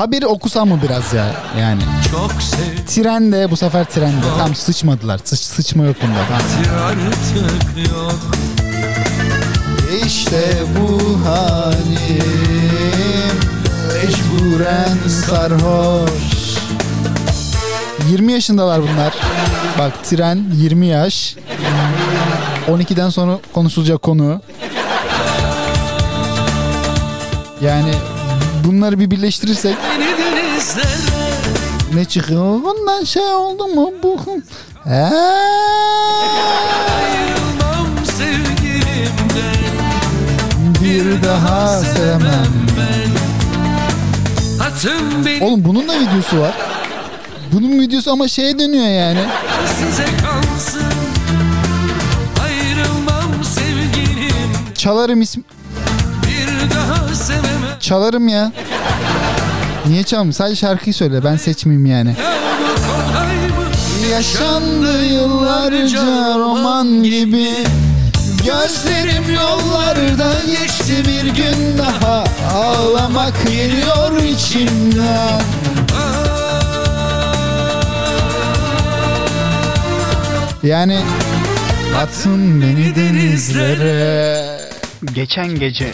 [0.00, 1.26] Haberi okusam mı biraz ya
[1.58, 1.82] yani.
[2.10, 4.26] çok sev Trende bu sefer trende.
[4.38, 5.20] Tam sıçmadılar.
[5.24, 6.18] Sıç, sıçma yok bunda.
[6.36, 8.14] Artık yok
[10.06, 10.98] İşte bu
[11.28, 12.24] halim
[13.94, 16.10] Mecburen sarhoş
[18.10, 19.14] 20 yaşındalar bunlar.
[19.78, 21.36] Bak tren 20 yaş.
[22.68, 24.40] 12'den sonra konuşulacak konu.
[27.62, 27.92] Yani
[28.64, 29.76] bunları bir birleştirirsek
[31.94, 32.62] ne çıkıyor?
[32.62, 34.18] Bundan şey oldu mu bu?
[40.82, 42.46] Bir daha sevmem.
[45.26, 46.54] Beni Oğlum bunun da videosu var.
[47.52, 49.20] Bunun videosu ama şeye dönüyor yani.
[54.74, 55.40] Çalarım ism
[56.26, 56.99] Bir daha
[57.80, 58.52] çalarım ya.
[59.86, 60.32] Niye çalmıyorum?
[60.32, 61.24] Sadece şarkıyı söyle.
[61.24, 62.16] Ben seçmeyeyim yani.
[64.12, 67.48] Yaşandı yıllarca roman gibi
[68.44, 75.40] Gözlerim yollarda geçti bir gün daha Ağlamak geliyor içimden
[80.62, 81.00] Yani
[82.02, 84.60] Atın beni denizlere
[85.14, 85.92] Geçen gece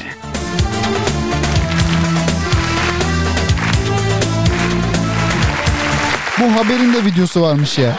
[6.47, 7.99] Bu haberin de videosu varmış ya.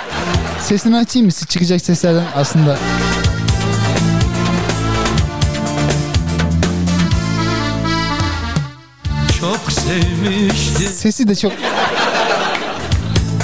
[0.61, 1.31] Sesini açayım mı?
[1.31, 2.77] Çıkacak seslerden aslında.
[9.39, 11.51] Çok sevmişti Sesi de çok...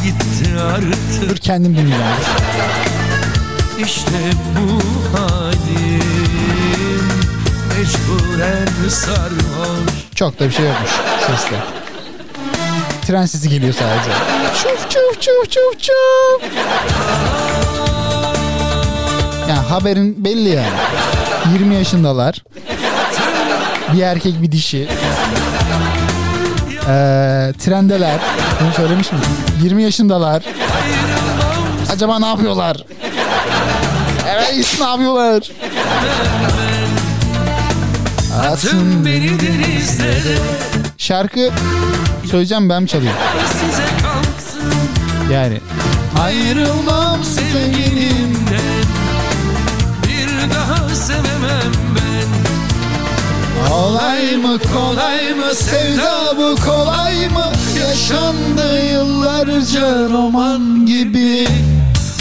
[0.03, 2.03] gitti artık Dur kendim dinleyeceğim.
[3.85, 4.19] İşte
[4.55, 4.81] bu
[5.17, 6.13] halim
[7.69, 10.91] Mecburen sarhoş Çok da bir şey yokmuş
[11.27, 11.82] seste.
[13.07, 14.09] Tren sesi geliyor sadece.
[14.63, 16.53] Çuf çuf çuf çuf çuf.
[19.49, 20.67] Yani haberin belli yani.
[21.53, 22.43] 20 yaşındalar.
[23.93, 24.87] Bir erkek bir dişi.
[26.87, 28.19] Ee, trendeler.
[28.61, 29.19] Bunu söylemiş mi?
[29.63, 30.43] 20 yaşındalar.
[31.93, 32.85] Acaba ne yapıyorlar?
[34.29, 35.51] Evet ne yapıyorlar?
[38.51, 40.37] Atın Beni denizlere
[41.03, 41.51] Şarkı
[42.31, 43.13] söyleyeceğim ben mi çalayım?
[45.31, 45.61] Yani.
[46.21, 48.83] Ayrılmam sevgilimden.
[50.03, 52.27] Bir daha sevemem ben.
[53.69, 55.55] Kolay mı kolay mı?
[55.55, 57.45] Sevda bu kolay mı?
[57.79, 61.47] Yaşandı yıllarca roman gibi.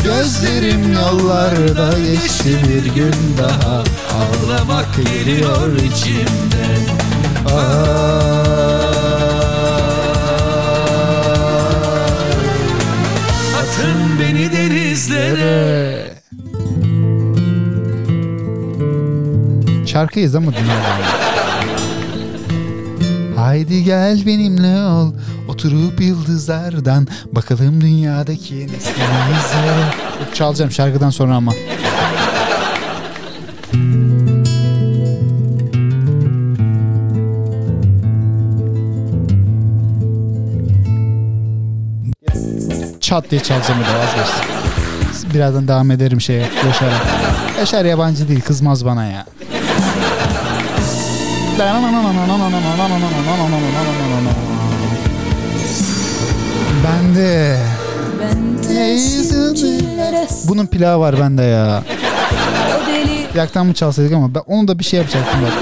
[0.04, 3.82] Gözlerim yollarda geçti bir gün daha.
[4.18, 6.82] Ağlamak geliyor içimden.
[7.46, 8.51] Atın
[15.10, 16.14] denizlere
[19.86, 20.82] Şarkıyız ama dinleyelim.
[23.36, 25.12] Haydi gel benimle ol
[25.48, 29.94] Oturup yıldızlardan Bakalım dünyadaki nesnemize
[30.34, 31.52] Çalacağım şarkıdan sonra ama
[43.00, 44.71] Çat diye çalacağım de vazgeçtim.
[45.34, 46.98] Birazdan devam ederim şeye Yaşar'a.
[47.60, 49.26] Yaşar yabancı değil kızmaz bana ya.
[56.84, 57.58] Bende
[58.98, 61.82] sincillere Bunun pilavı var bende ya.
[63.34, 65.52] Yaktan mı çalsaydık ama ben onu da bir şey yapacaktım bak.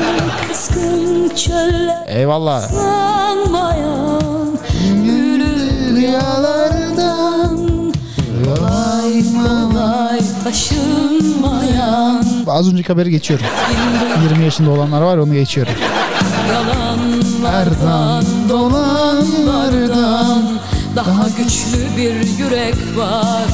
[2.08, 2.70] Eyvallah.
[10.50, 13.46] Kolay taşınmayan Az önceki haberi geçiyorum.
[14.30, 15.72] 20 yaşında olanlar var onu geçiyorum.
[16.52, 20.42] Yalanlardan dolanlardan
[20.96, 23.48] Daha güçlü bir yürek var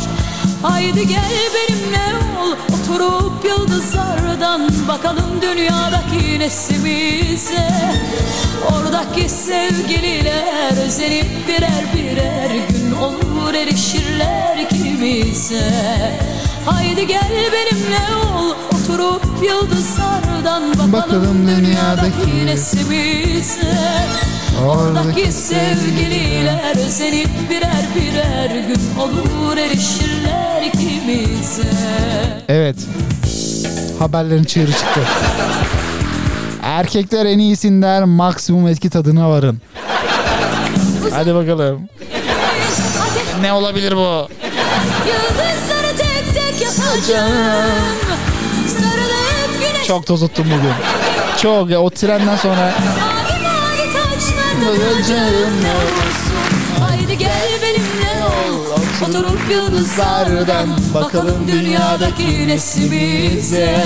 [0.63, 2.07] Haydi gel benimle
[2.43, 7.69] ol Oturup yıldızlardan Bakalım dünyadaki nesimize
[8.73, 15.73] Oradaki sevgililer Özenip birer birer gün olur erişirler kimize
[16.67, 23.75] Haydi gel benimle ol Oturup yıldızlardan Bakalım, Bakalım dünyadaki nesimize
[24.67, 31.63] Oradaki sevgililer özenip birer birer gün olur erişirler ikimize.
[32.49, 32.77] Evet.
[33.99, 35.01] Haberlerin çığırı çıktı.
[36.63, 39.61] Erkekler en iyisinden maksimum etki tadına varın.
[41.13, 41.89] Hadi bakalım.
[43.41, 44.29] Ne olabilir bu?
[49.87, 50.73] Çok tozuttum bugün.
[51.43, 52.75] Çok ya o trenden sonra.
[56.81, 58.81] Haydi gel benimle ol.
[59.09, 63.77] Oturup yıldızlardan bakalım dünyadaki nesimize.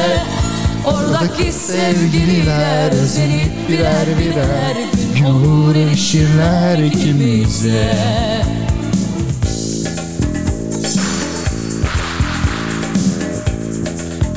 [0.84, 4.76] Oradaki sevgililer özenip birer birer
[5.30, 7.96] olur erişirler ikimize.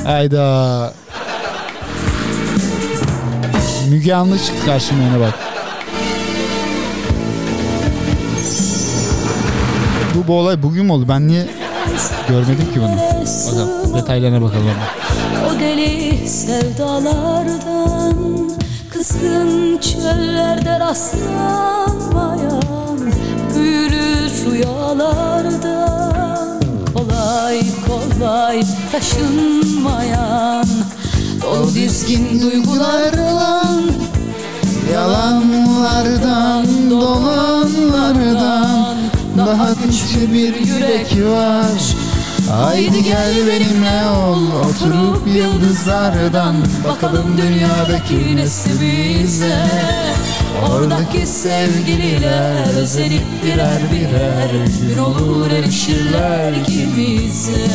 [0.03, 0.93] Hayda.
[3.89, 5.33] Müge Anlı çıktı karşıma yine bak.
[10.15, 11.05] Bu, bu olay bugün mü oldu?
[11.09, 11.45] Ben niye
[12.29, 12.95] görmedim ki bunu?
[13.47, 14.65] Bakalım detaylarına bakalım.
[15.49, 18.13] O deli sevdalardan
[18.93, 22.99] Kızgın çöllerde rastlanmayan
[23.55, 26.12] Büyülü rüyalardan
[28.23, 30.67] kolay taşınmayan
[31.41, 33.63] Dolu dizgin duygularla
[34.93, 38.17] Yalanlardan, dolanlardan
[39.37, 42.02] Daha güçlü bir yürek var
[42.53, 46.55] Haydi gel benimle ol Oturup yıldızlardan
[46.87, 49.57] Bakalım dünyadaki nesimize
[50.69, 54.51] Oradaki sevgililer özenip birer birer
[54.87, 57.71] Gün olur erişirler ikimize.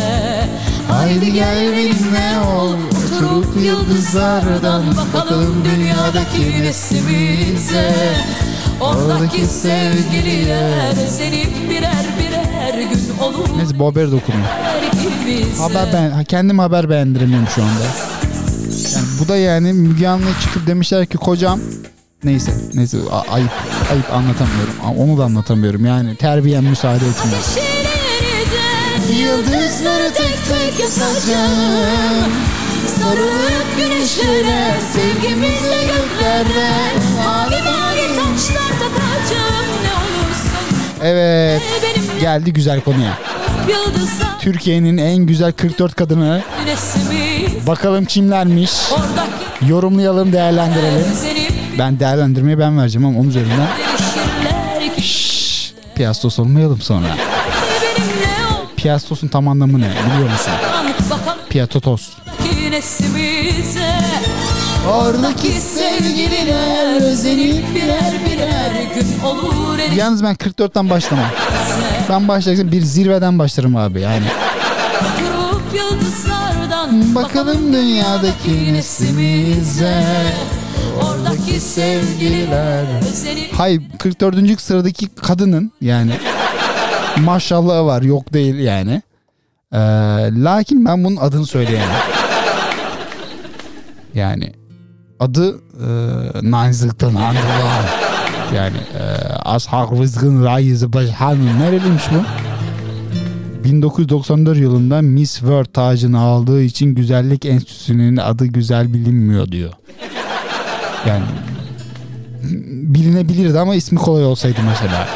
[0.90, 7.94] Haydi gel benimle ol Oturup yıldızlardan Bakalım dünyadaki nesimize
[8.80, 12.27] Oradaki sevgililer özenip birer birer
[12.74, 14.44] Gün olur Neyse bu haberi de okumuyor.
[15.58, 17.72] Haber ben kendim haber beğendiremiyorum şu anda.
[18.94, 21.60] Yani bu da yani Müge Anlı'ya çıkıp demişler ki kocam
[22.24, 23.50] neyse neyse a- ayıp
[23.92, 24.74] ayıp anlatamıyorum.
[24.98, 25.86] Onu da anlatamıyorum.
[25.86, 27.38] Yani terbiyem müsaade etmiyor.
[29.20, 32.32] Yıldızları tek tek yazacağım
[33.00, 36.68] Sarılıp güneşlere Sevgimizle göklerde
[37.24, 38.67] Mavi mavi olursun
[41.02, 41.62] Evet
[42.20, 43.18] geldi güzel konuya.
[44.40, 46.42] Türkiye'nin en güzel 44 kadını
[47.66, 48.70] bakalım kimlermiş.
[49.68, 51.06] Yorumlayalım değerlendirelim.
[51.78, 53.68] Ben değerlendirmeyi ben vereceğim ama onun üzerinden
[55.94, 57.06] piyastos olmayalım sonra.
[58.76, 60.52] Piyastos'un tam anlamı ne biliyor musun?
[62.70, 64.00] Nesimize
[64.86, 71.26] Oradaki sevgililer özenip birer birer gün olur erişirler Yalnız ben 44'ten başlamam.
[72.10, 74.24] Ben başlarsam bir zirveden başlarım abi yani.
[75.20, 80.04] Durup yıldızlardan Bakalım dünyadaki nesimize
[81.02, 84.60] Oradaki sevgililer özenip Hayır 44.
[84.60, 86.12] sıradaki kadının yani
[87.16, 89.02] maşallahı var yok değil yani.
[89.72, 89.78] Ee,
[90.44, 91.88] lakin ben bunun adını söyleyemem.
[94.14, 94.52] Yani
[95.20, 98.08] adı e, Nanzık'tan Andırlar.
[98.54, 99.02] Yani e,
[99.44, 102.48] Ashab Rızkın Raizi Başhanı nereliymiş bu?
[103.64, 109.72] 1994 yılında Miss World tacını aldığı için güzellik enstitüsünün adı güzel bilinmiyor diyor.
[111.08, 111.24] Yani
[112.94, 115.08] bilinebilirdi ama ismi kolay olsaydı mesela.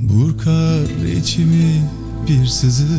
[0.00, 1.82] Burkar içimi
[2.28, 2.98] bir sızı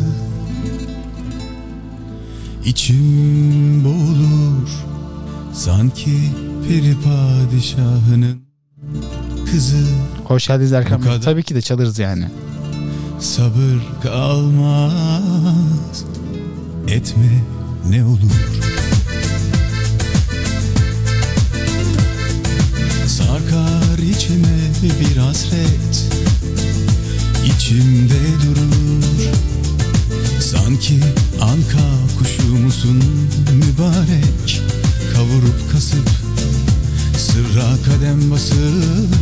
[2.64, 4.68] İçim boğulur
[5.52, 6.18] Sanki
[6.68, 8.42] peri padişahının
[9.50, 9.86] Kızı.
[10.24, 11.20] Hoş geldiniz Erkan Bey.
[11.24, 12.24] Tabii ki de çalarız yani.
[13.20, 16.04] sabır kalmaz.
[16.88, 17.42] Etme
[17.90, 18.62] ne olur.
[23.06, 24.58] Sarkar içime
[25.00, 26.08] bir hasret.
[27.46, 28.14] İçimde
[28.46, 29.02] durur
[30.42, 31.00] Sanki
[31.40, 31.86] anka
[32.18, 33.02] kuşu musun
[33.52, 34.62] mübarek?
[35.14, 36.10] Kavurup kasıp
[37.18, 39.14] Sırra kadem basıp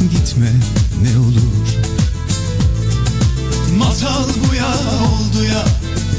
[0.00, 0.52] Gitme
[1.02, 1.66] ne olur.
[3.78, 5.64] Masal bu ya oldu ya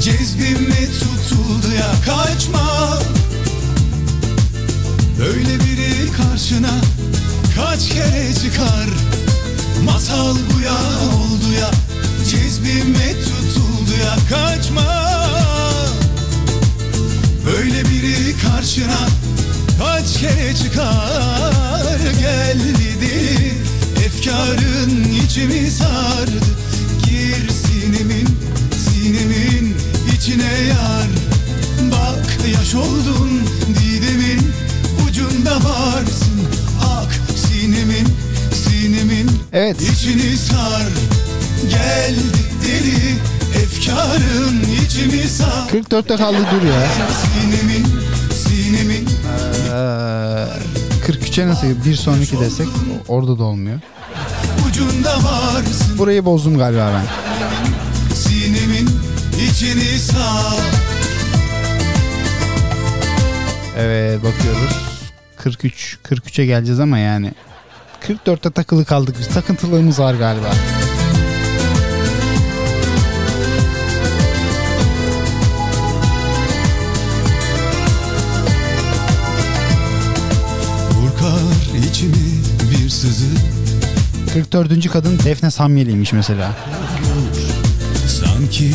[0.00, 2.98] Cezbime tutuldu ya Kaçma.
[5.18, 6.80] Böyle biri karşına
[7.56, 8.88] Kaç kere çıkar?
[9.84, 10.78] Masal bu ya
[11.14, 11.70] oldu ya
[12.30, 15.04] Cezbime tutuldu ya Kaçma.
[17.46, 19.08] Böyle biri karşına
[19.78, 23.54] Kaç kere çıkar Gel dedi
[24.06, 26.44] Efkarın içimi sardı.
[27.06, 28.28] Gir sinemin
[28.84, 29.76] Sinemin
[30.16, 31.08] içine yar.
[31.92, 32.26] Bak
[32.58, 34.52] yaş oldun Didemin
[35.08, 36.40] ucunda varsın.
[36.82, 38.06] Ak sinemin
[38.64, 39.76] Sinemin Evet.
[39.82, 40.82] içini sar
[41.70, 42.14] Gel
[42.64, 43.14] deli
[43.62, 46.86] Efkarın içimi sar 44'te kaldı dur ya.
[47.24, 47.86] Sinemin
[48.34, 49.08] Sinemin
[49.68, 49.76] Ee,
[51.06, 52.66] 43'e nasıl bir sonraki desek
[53.08, 53.80] orada da olmuyor.
[54.68, 57.06] ucunda varsın Burayı bozdum galiba ben.
[58.14, 58.90] Sinemin
[59.50, 60.58] içini sar
[63.78, 64.76] Evet bakıyoruz.
[65.36, 67.32] 43 43'e geleceğiz ama yani
[68.08, 69.28] 44'te takılı kaldık biz.
[69.28, 70.46] Takıntılığımız var galiba.
[84.34, 84.90] 44.
[84.92, 86.52] kadın Defne Samyeli'ymiş mesela.
[88.06, 88.70] Sanki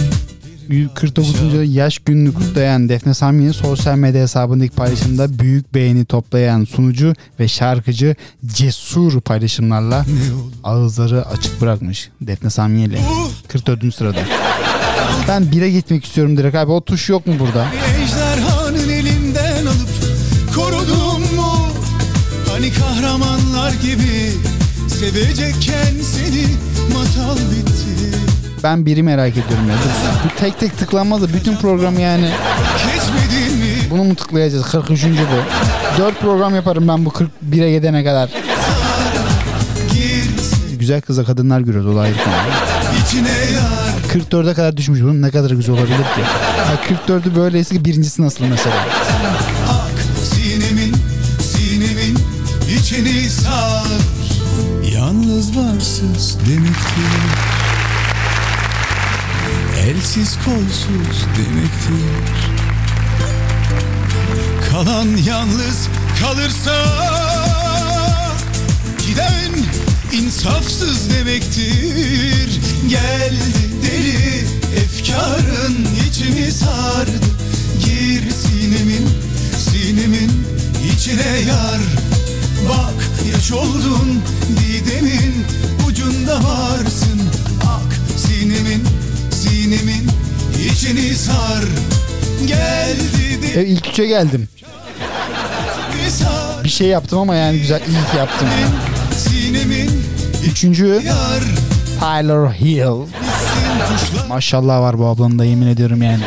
[0.69, 1.35] 149.
[1.75, 8.15] yaş gününü kutlayan Defne Sami'nin sosyal medya hesabındaki paylaşımda büyük beğeni toplayan sunucu ve şarkıcı
[8.45, 10.05] cesur paylaşımlarla
[10.63, 12.99] ağızları açık bırakmış Defne Samiye ile
[13.47, 13.95] 44.
[13.95, 14.19] sırada.
[15.27, 17.67] Ben bire gitmek istiyorum direkt abi o tuş yok mu burada?
[18.03, 19.89] Ejderhanın elinden alıp
[20.55, 21.53] korudum mu?
[22.51, 24.18] Hani kahramanlar gibi
[24.99, 26.45] sevecekken seni
[26.93, 28.17] masal bitti.
[28.63, 29.75] Ben biri merak ediyorum ya.
[30.37, 32.29] Tek tek tıklanmadı bütün programı yani.
[32.77, 33.75] Kesmedin mi?
[33.91, 34.65] Bunu mu tıklayacağız?
[34.71, 35.03] 43.
[35.03, 36.01] bu.
[36.01, 38.29] 4 program yaparım ben bu 41'e gidene kadar.
[40.79, 42.33] Güzel kıza kadınlar görüyoruz o da ayrı konu.
[43.05, 46.23] içine yar 44'e kadar düşmüş bunun ne kadar güzel olabilir ki?
[46.57, 46.73] Ha,
[47.07, 48.75] 44'ü böyleyse ki birincisi nasıl mesela?
[49.69, 50.95] Ak sinemin,
[51.41, 52.17] sinemin
[52.77, 53.98] içini sar
[55.39, 57.11] Yalnız varsız demektir.
[59.79, 62.51] Elsiz kolsuz demektir.
[64.71, 65.87] Kalan yalnız
[66.21, 66.85] kalırsa
[69.07, 69.51] Giden
[70.11, 72.61] insafsız demektir.
[72.89, 74.45] Geldi deli
[74.83, 77.11] efkarın içimi sardı.
[77.85, 79.09] Gir sinemin,
[79.57, 80.31] sinemin
[80.93, 82.08] içine yar
[82.69, 82.93] Bak
[83.33, 85.45] yaş oldun didemin
[85.87, 87.21] ucunda varsın
[87.61, 88.83] Ak sinemin,
[89.31, 90.07] sinemin
[90.71, 91.63] içini sar
[92.47, 94.47] Geldi E, ilk üçe geldim.
[96.63, 98.47] Bir şey yaptım ama yani güzel ki yaptım.
[99.17, 100.03] Sinemin
[100.45, 101.01] Üçüncü
[101.99, 103.07] Tyler Hill.
[104.29, 106.23] Maşallah var bu ablanın da yemin ediyorum yani.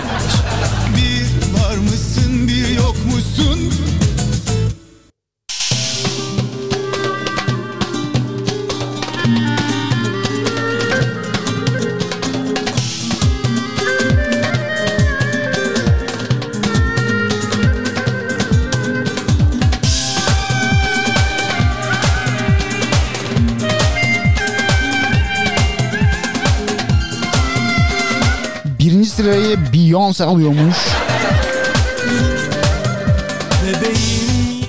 [29.93, 30.77] Beyoncé alıyormuş.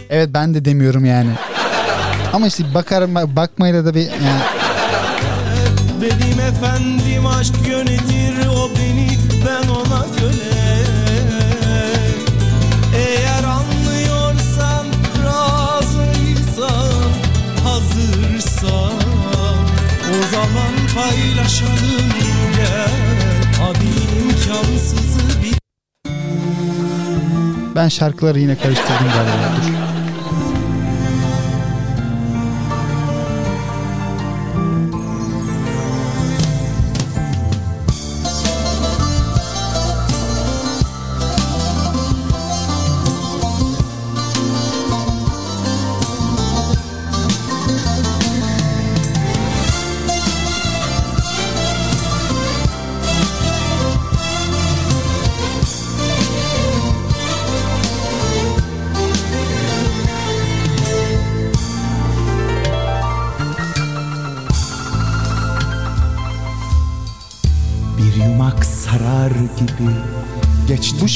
[0.09, 1.29] Evet ben de demiyorum yani.
[2.33, 4.41] Ama işte bakarım bakmayla da bir yani
[6.01, 10.83] Benim efendim aşk yönetir o beni ben ona köle
[12.95, 14.85] Eğer anlıyorsan
[15.25, 17.11] razıysan
[17.63, 18.93] hazırsan
[20.09, 22.09] O zaman paylaşalım
[22.57, 22.89] gel
[23.61, 23.85] Hadi
[24.23, 25.02] imkansızı bir
[27.75, 29.55] ben şarkıları yine karıştırdım galiba.
[29.57, 29.92] Dur.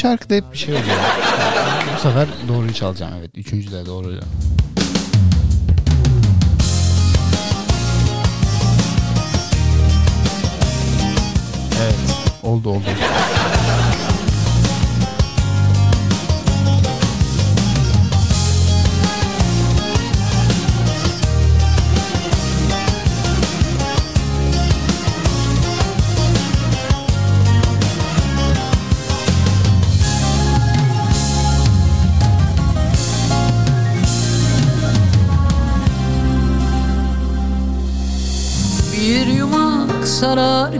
[0.07, 0.97] Şarkıda hep bir şey oluyor.
[1.95, 3.31] Bu sefer doğruyu çalacağım evet.
[3.35, 4.19] Üçüncü de doğru.
[11.81, 11.95] Evet.
[12.43, 12.83] Oldu oldu.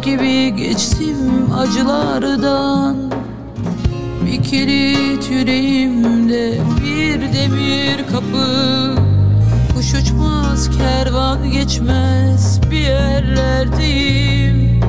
[0.02, 2.98] Gibi geçtim acılardan.
[4.26, 8.95] Bir kilit yüreğimde bir demir kapı.
[9.76, 14.82] Kuş uçmaz kervan geçmez bir yerlerdeyim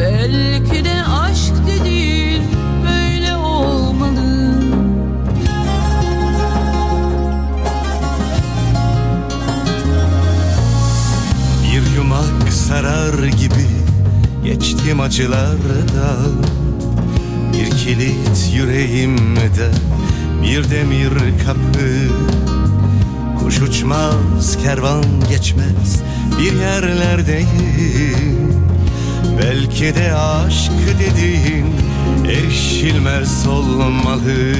[0.00, 2.42] Belki de aşk dediğin
[2.84, 4.52] böyle olmalı.
[11.62, 13.24] Bir yumak sarar
[14.62, 16.16] geçtim acılarda
[17.52, 19.70] Bir kilit yüreğimde
[20.42, 21.12] bir demir
[21.46, 22.08] kapı.
[23.38, 26.02] Kuş uçmaz kervan geçmez
[26.38, 27.48] bir yerlerdeyim.
[29.42, 31.66] Belki de aşk dediğin
[32.26, 34.54] erişilmez olmalı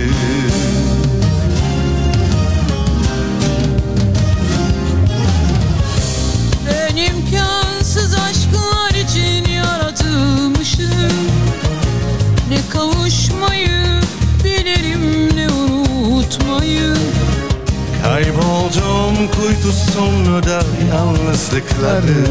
[18.92, 22.26] Kayboldum kuytusunda yalnızlıkları.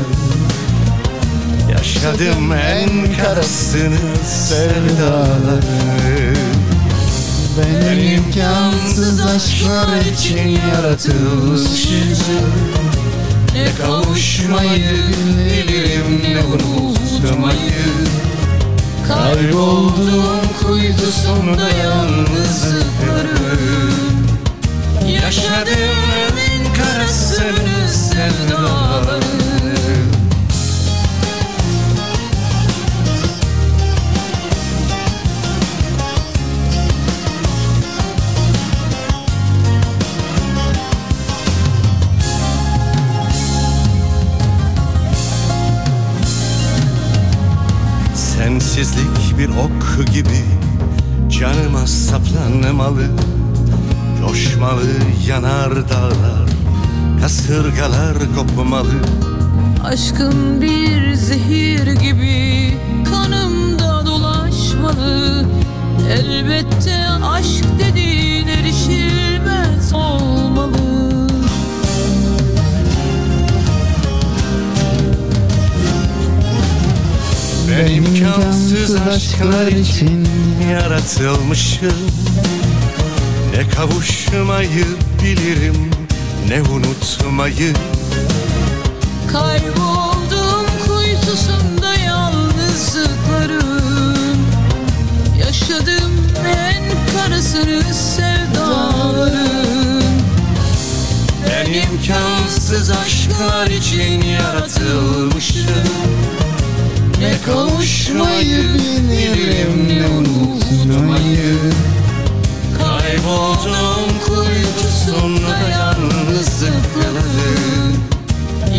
[1.72, 2.90] Yaşadım en
[3.24, 5.62] karasını sevdaları.
[7.58, 12.18] Ben imkansız aşklar için yaratılmışım
[13.54, 17.86] Ne Kavuşmayı bilirim ne unutmayı.
[19.08, 23.92] Kayboldum kuytusunda yalnızlıkların
[25.08, 26.31] Yaşadım
[48.16, 50.44] Sensizlik bir ok gibi
[51.40, 53.08] Canıma saplanmalı
[54.22, 54.88] Coşmalı
[55.28, 56.61] yanar dağlar
[57.22, 58.94] Kasırgalar kopmalı.
[59.84, 62.78] Aşkın bir zehir gibi
[63.10, 65.46] kanımda dolaşmalı.
[66.12, 70.78] Elbette aşk dediğin erişilmez olmalı.
[77.70, 80.28] Ben imkansız aşklar için.
[80.72, 81.98] yaratılmışım.
[83.56, 84.86] Ne kavuşmayı
[85.24, 86.01] bilirim
[86.48, 87.74] ne unutmayı?
[89.32, 94.38] Kayboldum kuytusunda yalnızlıkların.
[95.40, 96.12] Yaşadım
[96.46, 96.84] en
[97.16, 99.52] karasını sevdaların.
[101.50, 105.66] Ben imkansız aşklar için yaratılmışım.
[107.20, 111.56] Ne kavuşmayı bilirim ne unutmayı
[113.12, 117.96] Kayboldum kuytusunda yalnızlıkların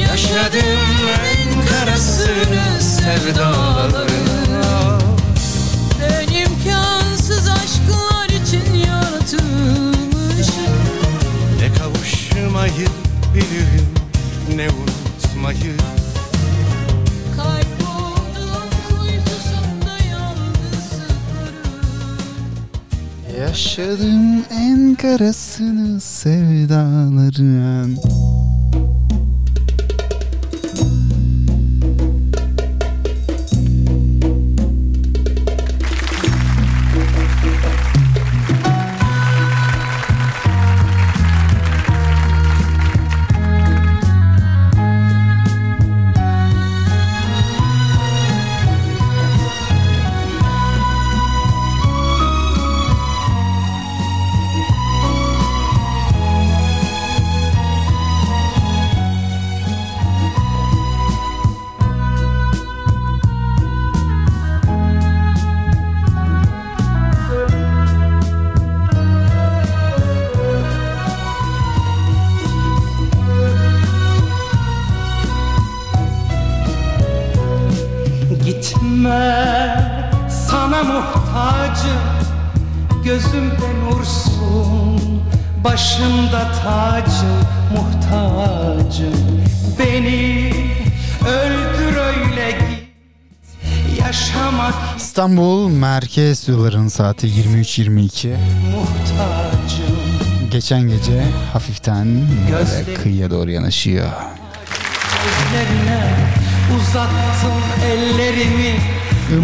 [0.01, 0.81] Yaşadım
[1.33, 5.01] en karasını sevdaların
[6.01, 10.77] Ben imkansız aşklar için yaratılmışım.
[11.61, 12.89] Ne kavuşmayı
[13.35, 13.89] bilirim
[14.57, 15.75] ne unutmayı
[23.53, 27.97] Yaşadım en karasını sevdaların
[95.23, 98.36] İstanbul Merkez Yolların saati 23.22
[98.70, 99.97] muhtacım
[100.51, 102.09] Geçen gece hafiften
[103.03, 104.07] kıyıya doğru yanaşıyor.
[105.24, 106.15] Gözlerine
[106.77, 108.74] uzattım ellerimi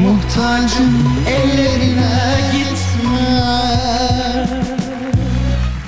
[0.02, 3.48] Muhtacım ellerine gitme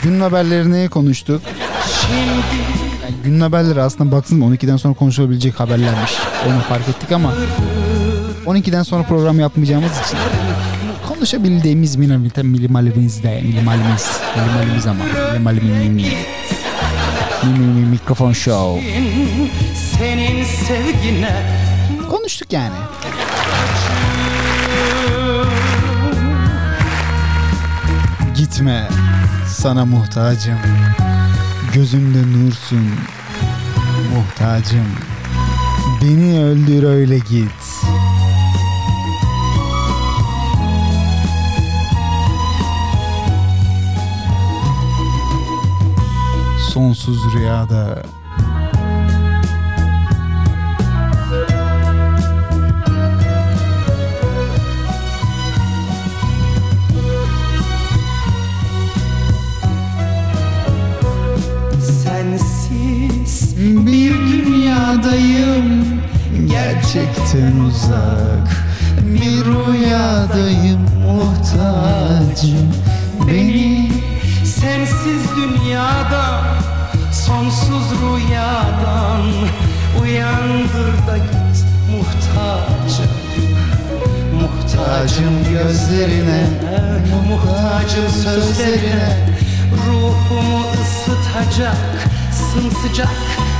[0.02, 1.42] Günün haberlerini konuştuk.
[2.00, 2.70] Şimdi
[3.10, 6.12] Yani günün haberleri aslında baksın 12'den sonra konuşulabilecek haberlermiş.
[6.48, 7.32] Onu fark ettik ama
[8.46, 10.18] 12'den sonra program yapmayacağımız için
[11.08, 14.06] konuşabildiğimiz minimalite minimalimizde minimalimiz
[14.36, 16.04] minimalimiz ama minimalimim mimi
[17.44, 18.82] mimi mimi mikrofon show.
[19.98, 21.46] Senin sevgine.
[22.10, 22.74] Konuştuk yani.
[28.36, 28.88] Gitme
[29.48, 30.58] sana muhtacım.
[31.74, 32.90] Gözümde nursun
[34.14, 34.86] muhtacım.
[36.02, 37.79] Beni öldür öyle git
[46.70, 48.02] sonsuz rüyada.
[62.04, 66.00] Sensiz bir dünyadayım
[66.50, 68.48] Gerçekten uzak
[69.04, 72.74] bir rüyadayım muhtacım.
[73.28, 73.99] Beni
[74.60, 76.40] sensiz dünyada
[77.12, 79.22] Sonsuz rüyadan
[80.02, 83.10] Uyandır da git muhtacım
[84.40, 86.44] Muhtacım gözlerine
[87.28, 89.28] Muhtacım sözlerine.
[89.86, 91.76] Ruhumu ısıtacak
[92.32, 93.08] Sımsıcak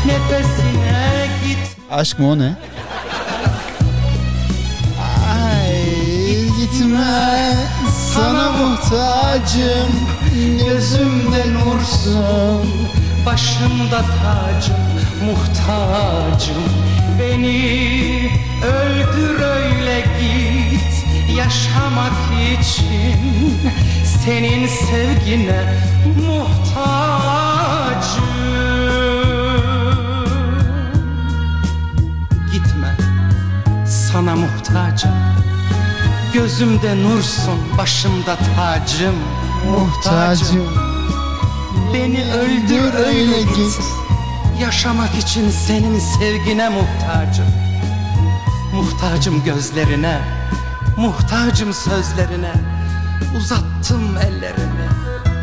[0.06, 1.76] nefesine git.
[1.90, 2.52] Aşk mı o ne?
[5.32, 5.84] Ay
[6.58, 7.54] gitme.
[8.14, 12.90] Sana muhtacım Gözümde nursun
[13.26, 14.76] Başımda tacım,
[15.24, 16.64] muhtacım.
[17.18, 18.30] Beni
[18.64, 20.80] öldür öyle git
[21.36, 22.12] Yaşamak
[22.60, 23.60] için
[24.24, 25.80] senin sevgine
[26.26, 27.50] muhtacım.
[32.52, 32.96] Gitme,
[33.86, 35.14] sana muhtacım.
[36.34, 39.14] Gözümde nursun, başımda tacım
[39.68, 40.68] Muhtacım
[41.94, 43.80] Beni öldür öyle git.
[44.60, 47.46] Yaşamak için senin sevgine muhtacım.
[48.74, 50.40] Muhtacım gözlerine
[50.96, 52.52] Muhtacım sözlerine.
[53.36, 54.88] Uzattım ellerimi.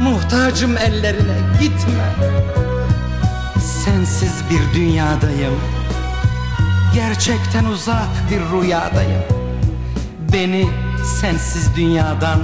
[0.01, 2.15] Muhtacım ellerine gitme.
[3.85, 5.59] Sensiz bir dünyadayım.
[6.93, 9.23] Gerçekten uzak bir rüyadayım.
[10.33, 10.69] Beni
[11.21, 12.39] sensiz dünyadan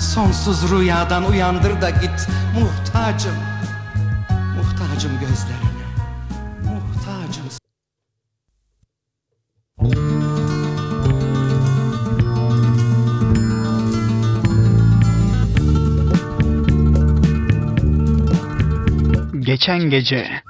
[0.00, 2.28] Sonsuz rüyadan uyandır da git
[2.60, 3.36] Muhtacım.
[4.56, 5.84] Muhtacım gözlerine.
[6.64, 7.44] Muhtacım.
[19.40, 20.42] Geçen gece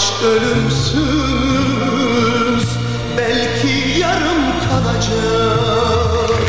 [0.00, 1.00] aşk ölümsüz
[3.18, 6.40] Belki yarım kalacak.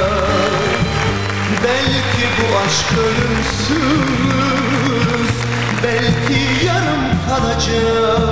[1.65, 3.81] Belki bu aşk ölümsüz
[5.83, 8.31] Belki yarım kalacak.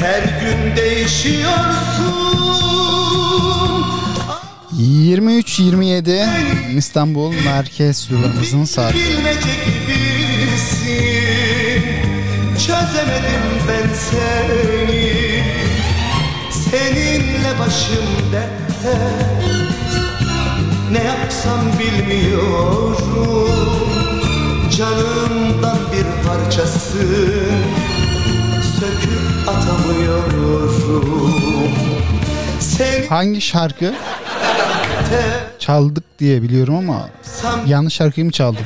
[0.00, 2.20] Her gün değişiyorsun
[4.78, 8.98] 23-27 İstanbul Merkez Sularımızın saati.
[12.54, 15.42] Çözemedim ben seni.
[16.50, 18.98] Seninle başım dertte.
[20.92, 23.48] Ne yapsam bilmiyorum.
[24.78, 27.50] Canımdan bir parçasın
[28.80, 31.10] Söküp atamıyorum.
[32.60, 33.94] Seni Hangi şarkı?
[35.58, 37.08] Çaldık diye biliyorum ama
[37.66, 38.64] yanlış şarkıyı mı çaldım?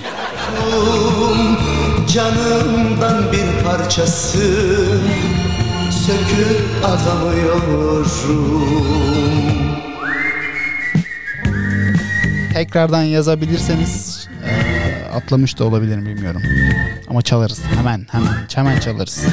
[2.15, 5.03] Canımdan bir parçasın
[5.91, 8.07] Söküp atamıyorum
[12.55, 16.43] Tekrardan yazabilirseniz eee, atlamış da olabilirim bilmiyorum.
[17.09, 17.61] Ama çalarız.
[17.77, 19.25] Hemen hemen hemen çalarız.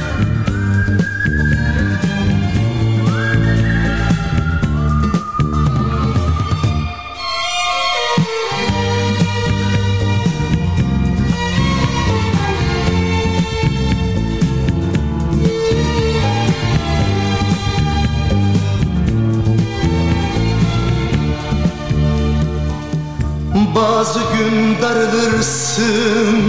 [24.01, 26.41] Bazı gün darılırsın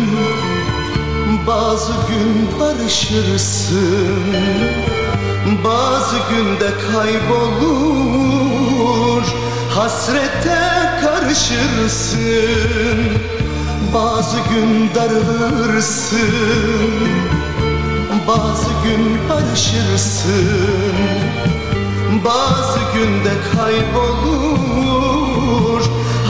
[1.46, 4.24] Bazı gün barışırsın.
[5.64, 7.22] Bazı günde kaybolur
[9.70, 10.60] Hasrete
[11.02, 12.20] karışırsın.
[13.94, 16.18] Bazı gün darılırsın
[18.28, 20.94] Bazı gün barışırsın.
[22.24, 25.02] Bazı günde kaybolur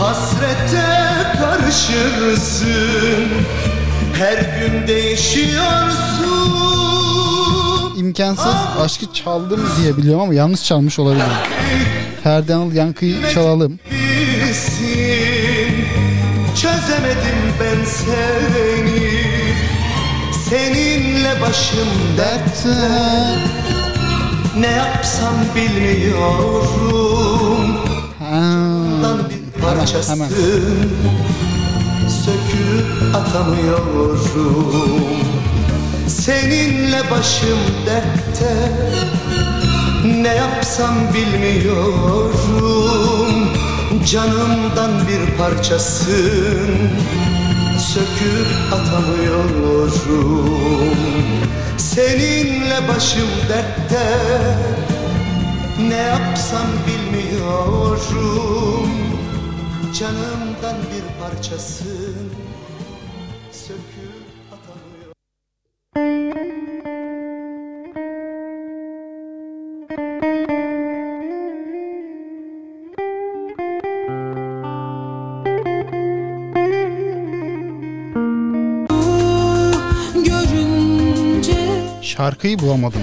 [0.02, 0.86] Hasrette
[1.40, 3.28] karışırsın.
[4.18, 6.32] Her gün değişiyorsun.
[7.96, 11.26] İmkansız aşkı çaldım diye biliyorum ama yanlış çalmış olabilirim.
[12.22, 13.78] Ferdi Anıl Yankı'yı çalalım.
[13.90, 15.84] Bilsin.
[16.54, 19.12] Çözemedim ben seni.
[20.48, 21.88] Seninle başım
[22.18, 22.74] dertte.
[24.58, 27.51] Ne yapsam bilmiyorum
[29.82, 30.24] bir parçasın
[32.24, 35.00] Söküp atamıyorum.
[36.08, 38.54] Seninle başım dertte.
[40.22, 42.32] Ne yapsam bilmiyorum.
[44.06, 46.90] Canımdan bir parçasın.
[47.78, 49.92] Söküp atamıyorum.
[51.76, 54.18] Seninle başım dertte.
[55.88, 59.11] Ne yapsam bilmiyorum
[59.98, 62.32] Canımdan bir parçasın
[63.52, 64.22] Söküp
[80.14, 81.52] Görünce
[82.02, 83.00] Şarkıyı bulamadım.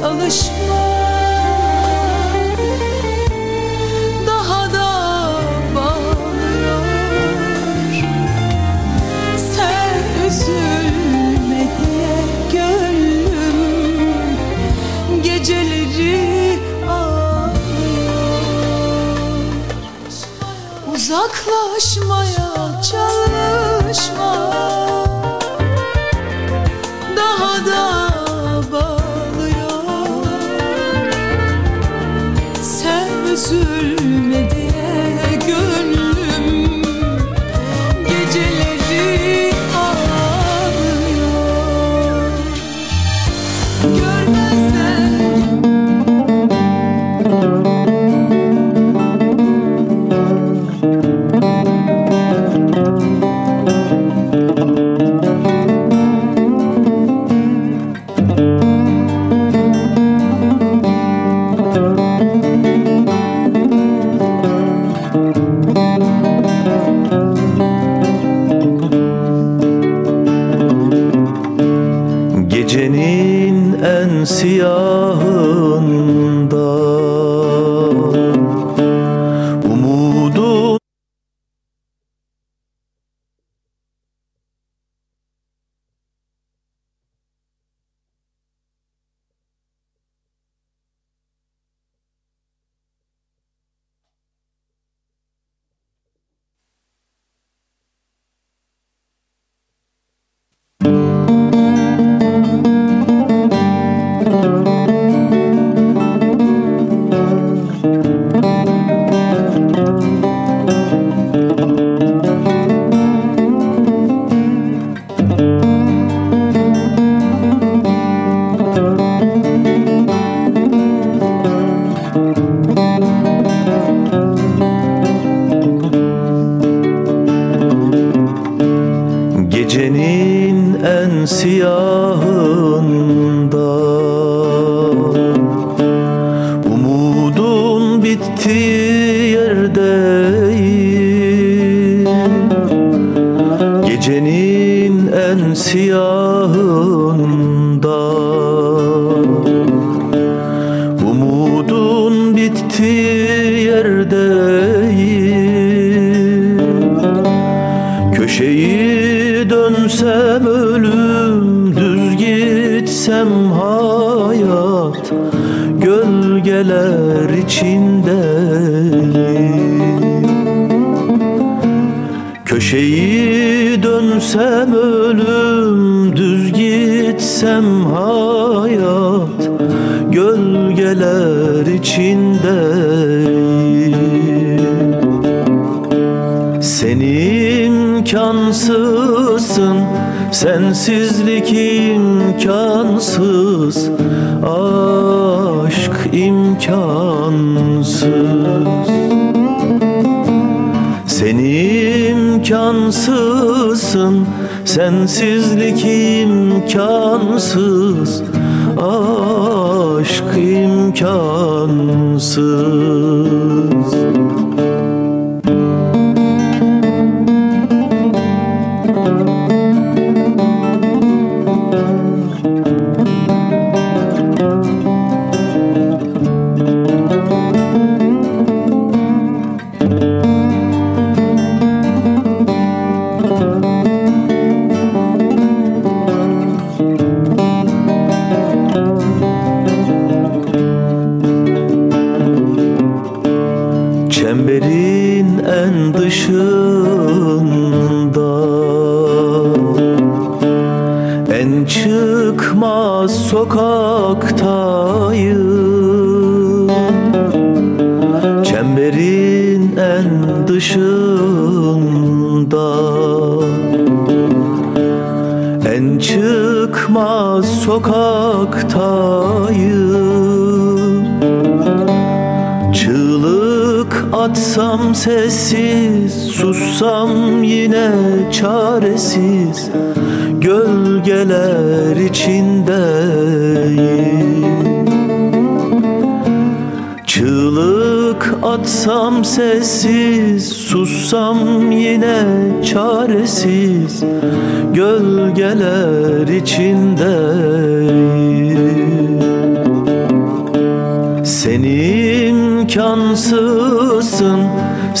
[0.00, 0.80] Çalışma
[4.26, 5.32] Daha da
[5.74, 6.84] bağlıyor.
[9.56, 12.18] Sen üzülme diye
[12.52, 14.36] gönlüm
[15.22, 16.58] Geceleri
[16.88, 17.50] ağlıyor.
[20.94, 22.29] Uzaklaşmaya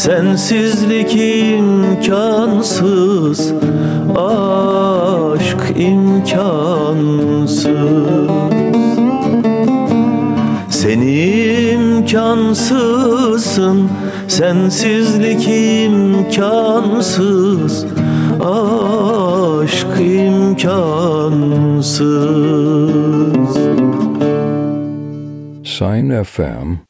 [0.00, 1.12] Sensizlik
[1.60, 2.72] imkansız
[4.16, 7.66] Aşk imkansız.
[10.68, 11.00] Sen
[11.70, 12.40] imkansızsın
[14.28, 15.48] Sensizlik
[15.88, 17.16] imkansız
[18.40, 20.80] Aşk imkansız.
[25.64, 26.89] Sign FM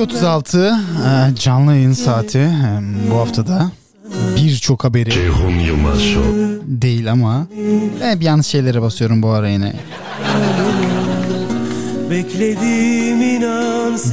[0.00, 3.70] 22.36 e, canlı yayın saati e, bu haftada
[4.36, 5.10] birçok haberi
[6.66, 7.46] değil ama
[8.00, 9.72] hep yanlış şeylere basıyorum bu ara yine.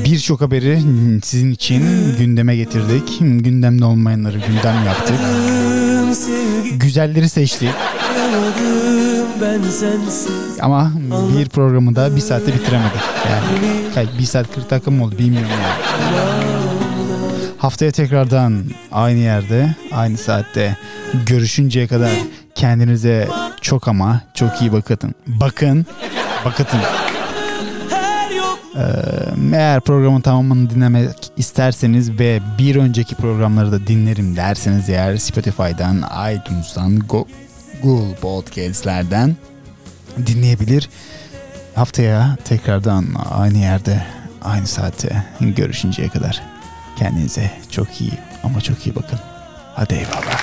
[0.06, 0.82] Birçok haberi
[1.24, 1.84] sizin için
[2.20, 3.20] gündeme getirdik.
[3.20, 5.20] Gündemde olmayanları gündem yaptık.
[6.80, 7.70] Güzelleri seçtik
[9.42, 10.92] ben sensiz ama
[11.38, 13.02] bir programı da bir saatte bitiremedik.
[13.30, 16.48] Yani bir saat 40 dakika mı oldu bilmiyorum yani.
[17.58, 20.78] Haftaya tekrardan aynı yerde, aynı saatte
[21.26, 22.12] görüşünceye kadar
[22.56, 23.28] kendinize
[23.62, 25.16] çok ama çok iyi bakın.
[25.28, 25.86] Bakın,
[26.46, 26.66] bakın.
[28.78, 35.98] Ee, eğer programın tamamını dinlemek isterseniz ve bir önceki programları da dinlerim derseniz eğer Spotify'dan,
[36.36, 37.28] iTunes'dan, Go-
[37.84, 39.36] Google Podcast'lerden
[40.26, 40.90] dinleyebilir.
[41.76, 44.06] Haftaya tekrardan aynı yerde,
[44.42, 46.42] aynı saatte görüşünceye kadar
[47.00, 48.14] kendinize çok iyi
[48.44, 49.20] ama çok iyi bakın.
[49.76, 50.42] Hadi eyvallah.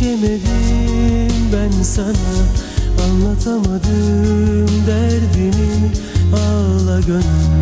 [0.00, 2.14] Yetişemedim ben sana.
[3.04, 5.92] Anlatamadım derdimi.
[6.34, 7.59] Ağla gönlüm